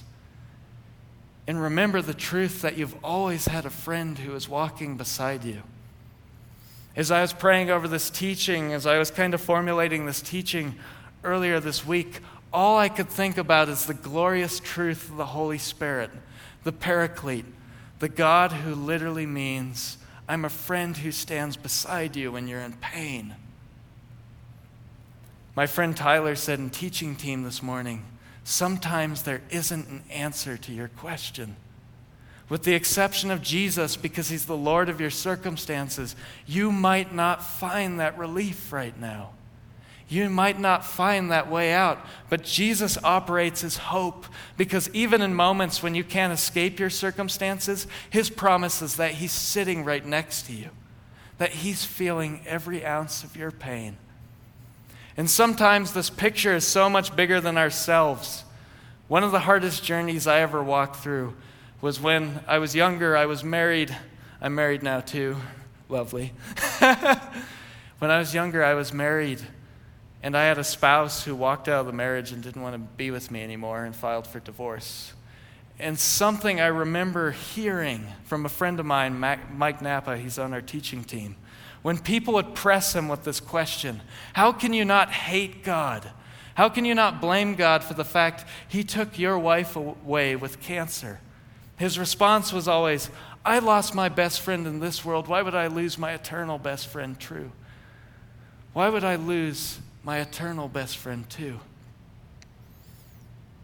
and 1.47 1.61
remember 1.61 2.01
the 2.01 2.13
truth 2.13 2.61
that 2.61 2.77
you've 2.77 2.95
always 3.03 3.47
had 3.47 3.65
a 3.65 3.69
friend 3.69 4.17
who 4.17 4.33
is 4.35 4.49
walking 4.49 4.97
beside 4.97 5.43
you. 5.43 5.61
As 6.95 7.11
I 7.11 7.21
was 7.21 7.33
praying 7.33 7.69
over 7.69 7.87
this 7.87 8.09
teaching, 8.09 8.73
as 8.73 8.87
I 8.87 8.97
was 8.97 9.11
kind 9.11 9.33
of 9.33 9.41
formulating 9.41 10.05
this 10.05 10.21
teaching 10.21 10.75
earlier 11.23 11.59
this 11.59 11.85
week, 11.85 12.19
all 12.53 12.77
I 12.77 12.89
could 12.89 13.09
think 13.09 13.37
about 13.37 13.69
is 13.69 13.85
the 13.85 13.93
glorious 13.93 14.59
truth 14.59 15.09
of 15.09 15.17
the 15.17 15.25
Holy 15.25 15.57
Spirit, 15.57 16.09
the 16.63 16.71
Paraclete, 16.71 17.45
the 17.99 18.09
God 18.09 18.51
who 18.51 18.73
literally 18.73 19.25
means, 19.25 19.97
I'm 20.27 20.45
a 20.45 20.49
friend 20.49 20.95
who 20.97 21.11
stands 21.11 21.57
beside 21.57 22.15
you 22.15 22.31
when 22.31 22.47
you're 22.47 22.61
in 22.61 22.73
pain. 22.73 23.35
My 25.55 25.67
friend 25.67 25.95
Tyler 25.95 26.35
said 26.35 26.59
in 26.59 26.69
teaching 26.69 27.15
team 27.15 27.43
this 27.43 27.61
morning, 27.61 28.05
sometimes 28.45 29.23
there 29.23 29.41
isn't 29.49 29.89
an 29.89 30.03
answer 30.09 30.55
to 30.55 30.71
your 30.71 30.87
question. 30.87 31.57
With 32.47 32.63
the 32.63 32.75
exception 32.75 33.31
of 33.31 33.41
Jesus, 33.41 33.97
because 33.97 34.29
he's 34.29 34.45
the 34.45 34.55
Lord 34.55 34.87
of 34.87 35.01
your 35.01 35.09
circumstances, 35.09 36.15
you 36.45 36.71
might 36.71 37.13
not 37.13 37.43
find 37.43 37.99
that 37.99 38.17
relief 38.17 38.71
right 38.71 38.97
now. 38.97 39.31
You 40.07 40.29
might 40.29 40.59
not 40.59 40.85
find 40.85 41.31
that 41.31 41.49
way 41.49 41.73
out, 41.73 42.05
but 42.29 42.43
Jesus 42.43 42.99
operates 43.03 43.63
as 43.63 43.77
hope 43.77 44.27
because 44.55 44.87
even 44.93 45.23
in 45.23 45.33
moments 45.33 45.81
when 45.81 45.95
you 45.95 46.03
can't 46.03 46.31
escape 46.31 46.79
your 46.79 46.91
circumstances, 46.91 47.87
his 48.11 48.29
promise 48.29 48.83
is 48.83 48.97
that 48.97 49.13
he's 49.13 49.31
sitting 49.31 49.83
right 49.83 50.05
next 50.05 50.45
to 50.45 50.53
you, 50.53 50.69
that 51.39 51.49
he's 51.49 51.83
feeling 51.83 52.41
every 52.45 52.85
ounce 52.85 53.23
of 53.23 53.35
your 53.35 53.49
pain. 53.49 53.97
And 55.17 55.29
sometimes 55.29 55.93
this 55.93 56.09
picture 56.09 56.53
is 56.53 56.67
so 56.67 56.89
much 56.89 57.15
bigger 57.15 57.39
than 57.39 57.57
ourselves. 57.57 58.43
One 59.07 59.23
of 59.23 59.31
the 59.31 59.39
hardest 59.39 59.83
journeys 59.83 60.27
I 60.27 60.41
ever 60.41 60.61
walked 60.61 60.97
through 60.97 61.35
was 61.79 61.99
when 61.99 62.41
I 62.47 62.57
was 62.57 62.75
younger. 62.75 63.15
I 63.15 63.25
was 63.25 63.43
married. 63.43 63.95
I'm 64.41 64.55
married 64.55 64.83
now, 64.83 64.99
too. 64.99 65.37
Lovely. 65.87 66.33
when 66.79 68.11
I 68.11 68.17
was 68.17 68.33
younger, 68.33 68.63
I 68.63 68.73
was 68.73 68.91
married, 68.91 69.39
and 70.21 70.35
I 70.35 70.45
had 70.45 70.57
a 70.57 70.63
spouse 70.63 71.23
who 71.23 71.35
walked 71.35 71.69
out 71.69 71.81
of 71.81 71.85
the 71.85 71.93
marriage 71.93 72.31
and 72.31 72.43
didn't 72.43 72.61
want 72.61 72.73
to 72.73 72.79
be 72.79 73.11
with 73.11 73.31
me 73.31 73.43
anymore 73.43 73.85
and 73.85 73.95
filed 73.95 74.27
for 74.27 74.39
divorce. 74.39 75.13
And 75.77 75.99
something 75.99 76.59
I 76.59 76.67
remember 76.67 77.31
hearing 77.31 78.07
from 78.23 78.45
a 78.45 78.49
friend 78.49 78.79
of 78.79 78.85
mine, 78.85 79.19
Mike 79.19 79.81
Napa, 79.81 80.17
he's 80.17 80.39
on 80.39 80.53
our 80.53 80.61
teaching 80.61 81.03
team 81.03 81.35
when 81.85 81.99
people 81.99 82.33
would 82.33 82.55
press 82.55 82.95
him 82.95 83.07
with 83.07 83.23
this 83.25 83.39
question 83.39 84.01
How 84.33 84.51
can 84.51 84.73
you 84.73 84.83
not 84.83 85.11
hate 85.11 85.63
God? 85.63 86.09
How 86.55 86.67
can 86.67 86.83
you 86.83 86.95
not 86.95 87.21
blame 87.21 87.53
God 87.53 87.83
for 87.83 87.93
the 87.93 88.03
fact 88.03 88.43
he 88.67 88.83
took 88.83 89.19
your 89.19 89.37
wife 89.37 89.75
away 89.75 90.35
with 90.35 90.59
cancer? 90.59 91.19
His 91.77 91.99
response 91.99 92.51
was 92.51 92.67
always, 92.67 93.11
I 93.45 93.59
lost 93.59 93.93
my 93.93 94.09
best 94.09 94.41
friend 94.41 94.65
in 94.65 94.79
this 94.79 95.05
world. 95.05 95.27
Why 95.27 95.43
would 95.43 95.53
I 95.53 95.67
lose 95.67 95.95
my 95.95 96.13
eternal 96.13 96.57
best 96.57 96.87
friend, 96.87 97.19
true? 97.19 97.51
Why 98.73 98.89
would 98.89 99.03
I 99.03 99.15
lose 99.15 99.77
my 100.03 100.17
eternal 100.17 100.67
best 100.67 100.97
friend, 100.97 101.29
too? 101.29 101.59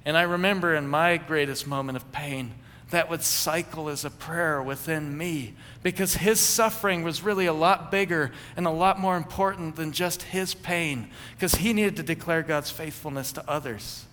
And 0.06 0.16
I 0.16 0.22
remember 0.22 0.76
in 0.76 0.88
my 0.88 1.18
greatest 1.18 1.66
moment 1.66 1.96
of 1.96 2.12
pain, 2.12 2.54
that 2.92 3.10
would 3.10 3.24
cycle 3.24 3.90
as 3.90 4.06
a 4.06 4.10
prayer 4.10 4.62
within 4.62 5.18
me 5.18 5.54
because 5.82 6.16
his 6.16 6.40
suffering 6.40 7.04
was 7.04 7.24
really 7.24 7.46
a 7.46 7.54
lot 7.54 7.90
bigger 7.90 8.32
and 8.56 8.68
a 8.68 8.72
lot 8.72 9.00
more 9.00 9.18
important 9.18 9.76
than 9.76 9.92
just 9.92 10.24
his 10.24 10.54
pain 10.54 11.10
because 11.34 11.56
he 11.56 11.74
needed 11.74 11.96
to 11.96 12.04
declare 12.04 12.44
God's 12.44 12.70
faithfulness 12.70 13.32
to 13.34 13.50
others. 13.50 14.06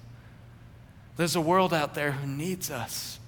There's 1.17 1.37
a 1.37 1.41
world 1.41 1.75
out 1.75 1.95
there 1.95 2.13
who 2.13 2.27
needs 2.27 2.71
us. 2.71 3.19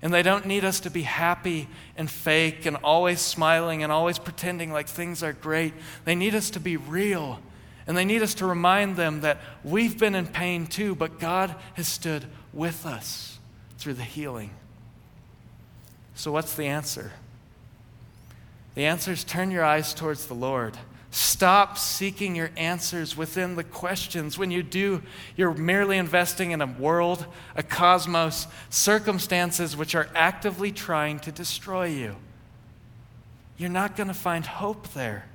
And 0.00 0.12
they 0.12 0.22
don't 0.22 0.46
need 0.46 0.64
us 0.64 0.80
to 0.80 0.90
be 0.90 1.02
happy 1.02 1.68
and 1.96 2.10
fake 2.10 2.66
and 2.66 2.76
always 2.82 3.20
smiling 3.20 3.84
and 3.84 3.92
always 3.92 4.18
pretending 4.18 4.72
like 4.72 4.88
things 4.88 5.22
are 5.22 5.32
great. 5.32 5.74
They 6.04 6.16
need 6.16 6.34
us 6.34 6.50
to 6.50 6.60
be 6.60 6.76
real. 6.76 7.40
And 7.86 7.96
they 7.96 8.04
need 8.04 8.22
us 8.22 8.34
to 8.34 8.46
remind 8.46 8.96
them 8.96 9.20
that 9.20 9.38
we've 9.62 9.98
been 9.98 10.16
in 10.16 10.26
pain 10.26 10.66
too, 10.66 10.96
but 10.96 11.20
God 11.20 11.54
has 11.74 11.86
stood 11.86 12.24
with 12.52 12.84
us 12.84 13.38
through 13.78 13.94
the 13.94 14.02
healing. 14.02 14.50
So, 16.14 16.32
what's 16.32 16.54
the 16.54 16.66
answer? 16.66 17.12
The 18.74 18.86
answer 18.86 19.12
is 19.12 19.24
turn 19.24 19.50
your 19.50 19.64
eyes 19.64 19.92
towards 19.92 20.26
the 20.26 20.34
Lord. 20.34 20.76
Stop 21.10 21.76
seeking 21.76 22.34
your 22.34 22.50
answers 22.56 23.14
within 23.16 23.54
the 23.54 23.64
questions. 23.64 24.38
When 24.38 24.50
you 24.50 24.62
do, 24.62 25.02
you're 25.36 25.52
merely 25.52 25.98
investing 25.98 26.52
in 26.52 26.62
a 26.62 26.66
world, 26.66 27.26
a 27.54 27.62
cosmos, 27.62 28.46
circumstances 28.70 29.76
which 29.76 29.94
are 29.94 30.08
actively 30.14 30.72
trying 30.72 31.18
to 31.20 31.30
destroy 31.30 31.86
you. 31.88 32.16
You're 33.58 33.68
not 33.68 33.94
going 33.94 34.08
to 34.08 34.14
find 34.14 34.46
hope 34.46 34.94
there. 34.94 35.26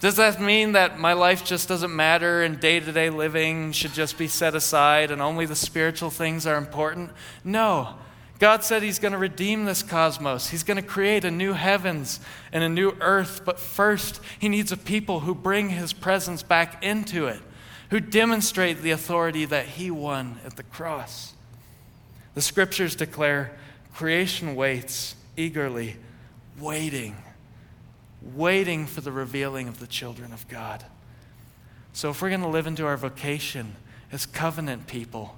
Does 0.00 0.16
that 0.16 0.38
mean 0.38 0.72
that 0.72 0.98
my 0.98 1.14
life 1.14 1.46
just 1.46 1.66
doesn't 1.66 1.96
matter 1.96 2.42
and 2.42 2.60
day 2.60 2.78
to 2.78 2.92
day 2.92 3.08
living 3.08 3.72
should 3.72 3.94
just 3.94 4.18
be 4.18 4.28
set 4.28 4.54
aside 4.54 5.10
and 5.10 5.22
only 5.22 5.46
the 5.46 5.56
spiritual 5.56 6.10
things 6.10 6.46
are 6.46 6.58
important? 6.58 7.10
No. 7.42 7.94
God 8.38 8.64
said 8.64 8.82
He's 8.82 8.98
going 8.98 9.12
to 9.12 9.18
redeem 9.18 9.64
this 9.64 9.82
cosmos. 9.82 10.48
He's 10.48 10.64
going 10.64 10.76
to 10.76 10.82
create 10.82 11.24
a 11.24 11.30
new 11.30 11.52
heavens 11.52 12.20
and 12.52 12.64
a 12.64 12.68
new 12.68 12.96
earth. 13.00 13.42
But 13.44 13.58
first, 13.58 14.20
He 14.38 14.48
needs 14.48 14.72
a 14.72 14.76
people 14.76 15.20
who 15.20 15.34
bring 15.34 15.70
His 15.70 15.92
presence 15.92 16.42
back 16.42 16.82
into 16.82 17.26
it, 17.26 17.40
who 17.90 18.00
demonstrate 18.00 18.82
the 18.82 18.90
authority 18.90 19.44
that 19.44 19.66
He 19.66 19.90
won 19.90 20.38
at 20.44 20.56
the 20.56 20.64
cross. 20.64 21.34
The 22.34 22.42
scriptures 22.42 22.96
declare 22.96 23.56
creation 23.94 24.56
waits 24.56 25.14
eagerly, 25.36 25.96
waiting, 26.58 27.14
waiting 28.34 28.86
for 28.86 29.00
the 29.00 29.12
revealing 29.12 29.68
of 29.68 29.78
the 29.78 29.86
children 29.86 30.32
of 30.32 30.48
God. 30.48 30.84
So, 31.92 32.10
if 32.10 32.20
we're 32.20 32.30
going 32.30 32.40
to 32.40 32.48
live 32.48 32.66
into 32.66 32.84
our 32.84 32.96
vocation 32.96 33.76
as 34.10 34.26
covenant 34.26 34.88
people, 34.88 35.36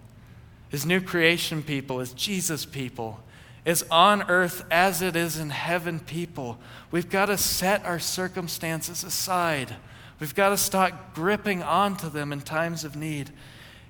as 0.73 0.85
new 0.85 1.01
creation 1.01 1.63
people, 1.63 2.01
as 2.01 2.13
Jesus 2.13 2.65
people, 2.65 3.21
as 3.65 3.85
on 3.91 4.23
earth 4.29 4.65
as 4.71 5.03
it 5.03 5.17
is 5.17 5.39
in 5.39 5.51
heaven 5.51 6.01
people. 6.01 6.59
We've 6.91 7.11
got 7.11 7.27
to 7.27 7.39
set 7.39 7.85
our 7.85 7.99
circumstances 7.99 9.05
aside. 9.05 9.77
We've 10.21 10.35
got 10.35 10.51
to 10.51 10.57
stop 10.57 11.15
gripping 11.15 11.63
onto 11.63 12.09
them 12.09 12.33
in 12.33 12.41
times 12.41 12.85
of 12.85 12.97
need 12.97 13.31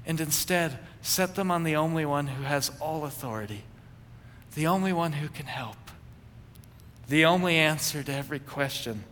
and 0.07 0.21
instead 0.21 0.79
set 1.03 1.35
them 1.35 1.51
on 1.51 1.65
the 1.65 1.77
only 1.77 2.05
one 2.07 2.29
who 2.29 2.45
has 2.45 2.71
all 2.81 3.05
authority, 3.05 3.63
the 4.55 4.67
only 4.67 4.93
one 4.93 5.13
who 5.13 5.29
can 5.29 5.47
help, 5.47 5.77
the 7.09 7.25
only 7.25 7.57
answer 7.57 8.03
to 8.03 8.13
every 8.13 8.39
question. 8.39 9.05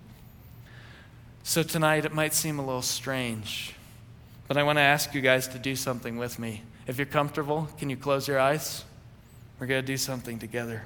So 1.42 1.62
tonight 1.62 2.04
it 2.04 2.12
might 2.14 2.32
seem 2.32 2.58
a 2.58 2.64
little 2.64 2.82
strange, 2.82 3.74
but 4.48 4.56
I 4.56 4.62
want 4.62 4.78
to 4.78 4.82
ask 4.82 5.14
you 5.14 5.20
guys 5.20 5.46
to 5.48 5.58
do 5.58 5.76
something 5.76 6.16
with 6.16 6.38
me. 6.38 6.62
If 6.86 6.98
you're 6.98 7.06
comfortable, 7.06 7.68
can 7.78 7.88
you 7.88 7.96
close 7.96 8.28
your 8.28 8.38
eyes? 8.38 8.84
We're 9.58 9.66
going 9.66 9.82
to 9.82 9.86
do 9.86 9.96
something 9.96 10.38
together. 10.38 10.84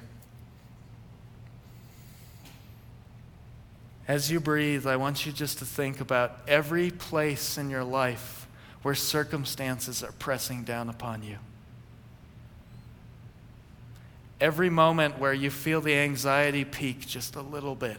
As 4.07 4.31
you 4.31 4.39
breathe, 4.39 4.87
I 4.87 4.95
want 4.95 5.25
you 5.25 5.31
just 5.31 5.59
to 5.59 5.65
think 5.65 6.01
about 6.01 6.39
every 6.47 6.89
place 6.89 7.57
in 7.57 7.69
your 7.69 7.83
life 7.83 8.47
where 8.81 8.95
circumstances 8.95 10.03
are 10.03 10.13
pressing 10.13 10.63
down 10.63 10.89
upon 10.89 11.21
you. 11.21 11.37
Every 14.39 14.69
moment 14.69 15.19
where 15.19 15.33
you 15.33 15.51
feel 15.51 15.81
the 15.81 15.93
anxiety 15.93 16.63
peak 16.63 17.05
just 17.05 17.35
a 17.35 17.41
little 17.41 17.75
bit. 17.75 17.97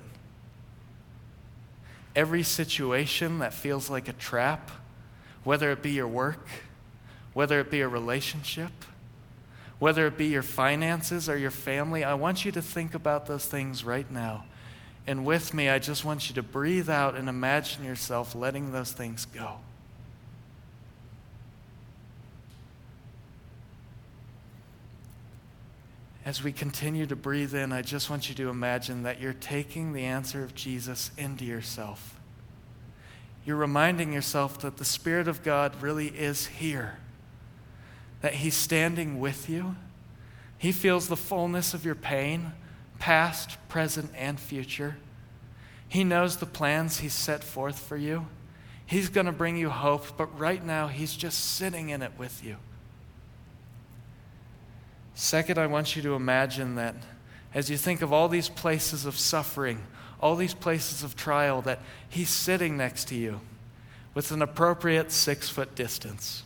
Every 2.16 2.42
situation 2.42 3.38
that 3.40 3.52
feels 3.52 3.90
like 3.90 4.08
a 4.08 4.12
trap, 4.14 4.70
whether 5.44 5.70
it 5.70 5.82
be 5.82 5.92
your 5.92 6.08
work, 6.08 6.48
whether 7.32 7.60
it 7.60 7.70
be 7.70 7.80
a 7.80 7.88
relationship, 7.88 8.72
whether 9.78 10.06
it 10.06 10.18
be 10.18 10.26
your 10.26 10.42
finances 10.42 11.28
or 11.28 11.36
your 11.36 11.50
family, 11.50 12.04
I 12.04 12.14
want 12.14 12.44
you 12.44 12.52
to 12.52 12.62
think 12.62 12.94
about 12.94 13.26
those 13.26 13.46
things 13.46 13.84
right 13.84 14.10
now. 14.10 14.44
And 15.06 15.24
with 15.24 15.54
me, 15.54 15.68
I 15.68 15.78
just 15.78 16.04
want 16.04 16.28
you 16.28 16.34
to 16.34 16.42
breathe 16.42 16.90
out 16.90 17.16
and 17.16 17.28
imagine 17.28 17.84
yourself 17.84 18.34
letting 18.34 18.72
those 18.72 18.92
things 18.92 19.24
go. 19.24 19.56
As 26.24 26.44
we 26.44 26.52
continue 26.52 27.06
to 27.06 27.16
breathe 27.16 27.54
in, 27.54 27.72
I 27.72 27.80
just 27.82 28.10
want 28.10 28.28
you 28.28 28.34
to 28.36 28.50
imagine 28.50 29.04
that 29.04 29.20
you're 29.20 29.32
taking 29.32 29.94
the 29.94 30.04
answer 30.04 30.44
of 30.44 30.54
Jesus 30.54 31.10
into 31.16 31.44
yourself. 31.44 32.20
You're 33.44 33.56
reminding 33.56 34.12
yourself 34.12 34.60
that 34.60 34.76
the 34.76 34.84
Spirit 34.84 35.26
of 35.26 35.42
God 35.42 35.80
really 35.80 36.08
is 36.08 36.46
here, 36.46 36.98
that 38.20 38.34
He's 38.34 38.54
standing 38.54 39.20
with 39.20 39.48
you. 39.48 39.76
He 40.58 40.72
feels 40.72 41.08
the 41.08 41.16
fullness 41.16 41.74
of 41.74 41.84
your 41.84 41.94
pain, 41.94 42.52
past, 42.98 43.56
present, 43.68 44.10
and 44.16 44.38
future. 44.38 44.96
He 45.88 46.04
knows 46.04 46.36
the 46.36 46.46
plans 46.46 46.98
He's 46.98 47.14
set 47.14 47.42
forth 47.42 47.78
for 47.78 47.96
you. 47.96 48.26
He's 48.84 49.08
going 49.08 49.26
to 49.26 49.32
bring 49.32 49.56
you 49.56 49.70
hope, 49.70 50.16
but 50.16 50.38
right 50.38 50.64
now, 50.64 50.88
He's 50.88 51.16
just 51.16 51.56
sitting 51.56 51.88
in 51.90 52.02
it 52.02 52.12
with 52.18 52.44
you. 52.44 52.56
Second, 55.14 55.58
I 55.58 55.66
want 55.66 55.96
you 55.96 56.02
to 56.02 56.14
imagine 56.14 56.76
that 56.76 56.94
as 57.52 57.68
you 57.68 57.76
think 57.76 58.02
of 58.02 58.12
all 58.12 58.28
these 58.28 58.48
places 58.48 59.04
of 59.04 59.18
suffering, 59.18 59.82
all 60.20 60.36
these 60.36 60.54
places 60.54 61.02
of 61.02 61.16
trial, 61.16 61.62
that 61.62 61.80
He's 62.08 62.30
sitting 62.30 62.76
next 62.76 63.08
to 63.08 63.14
you 63.14 63.40
with 64.14 64.30
an 64.30 64.42
appropriate 64.42 65.10
six 65.10 65.48
foot 65.48 65.74
distance. 65.74 66.42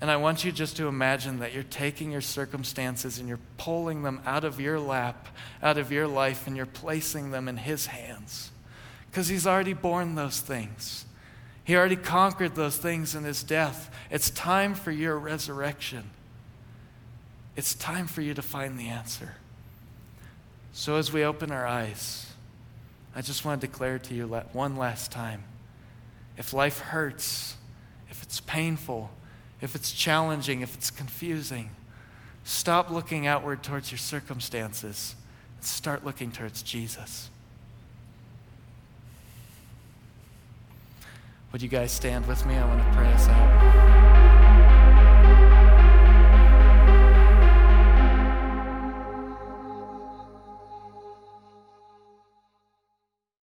And 0.00 0.10
I 0.10 0.16
want 0.16 0.44
you 0.44 0.52
just 0.52 0.76
to 0.76 0.86
imagine 0.86 1.40
that 1.40 1.52
you're 1.52 1.64
taking 1.64 2.12
your 2.12 2.20
circumstances 2.20 3.18
and 3.18 3.28
you're 3.28 3.40
pulling 3.56 4.02
them 4.02 4.20
out 4.24 4.44
of 4.44 4.60
your 4.60 4.78
lap, 4.78 5.28
out 5.62 5.76
of 5.76 5.90
your 5.90 6.06
life, 6.06 6.46
and 6.46 6.56
you're 6.56 6.66
placing 6.66 7.32
them 7.32 7.48
in 7.48 7.56
His 7.56 7.86
hands. 7.86 8.52
Because 9.10 9.26
He's 9.26 9.46
already 9.46 9.72
borne 9.72 10.14
those 10.14 10.40
things, 10.40 11.04
He 11.64 11.76
already 11.76 11.96
conquered 11.96 12.54
those 12.54 12.76
things 12.76 13.16
in 13.16 13.24
His 13.24 13.42
death. 13.42 13.92
It's 14.10 14.30
time 14.30 14.74
for 14.74 14.92
your 14.92 15.18
resurrection. 15.18 16.10
It's 17.56 17.74
time 17.74 18.06
for 18.06 18.22
you 18.22 18.34
to 18.34 18.42
find 18.42 18.78
the 18.78 18.86
answer. 18.86 19.34
So, 20.72 20.94
as 20.94 21.12
we 21.12 21.24
open 21.24 21.50
our 21.50 21.66
eyes, 21.66 22.32
I 23.16 23.20
just 23.20 23.44
want 23.44 23.60
to 23.60 23.66
declare 23.66 23.98
to 23.98 24.14
you 24.14 24.28
one 24.52 24.76
last 24.76 25.10
time 25.10 25.42
if 26.36 26.52
life 26.52 26.78
hurts, 26.78 27.56
if 28.10 28.22
it's 28.22 28.38
painful, 28.38 29.10
if 29.60 29.74
it's 29.74 29.92
challenging, 29.92 30.60
if 30.60 30.74
it's 30.74 30.90
confusing, 30.90 31.70
stop 32.44 32.90
looking 32.90 33.26
outward 33.26 33.62
towards 33.62 33.90
your 33.90 33.98
circumstances 33.98 35.14
and 35.56 35.64
start 35.64 36.04
looking 36.04 36.30
towards 36.30 36.62
Jesus. 36.62 37.30
Would 41.52 41.62
you 41.62 41.68
guys 41.68 41.92
stand 41.92 42.26
with 42.26 42.44
me? 42.46 42.54
I 42.56 42.66
want 42.66 42.82
to 42.82 42.96
pray 42.96 43.12
us 43.12 43.28
out. 43.28 44.17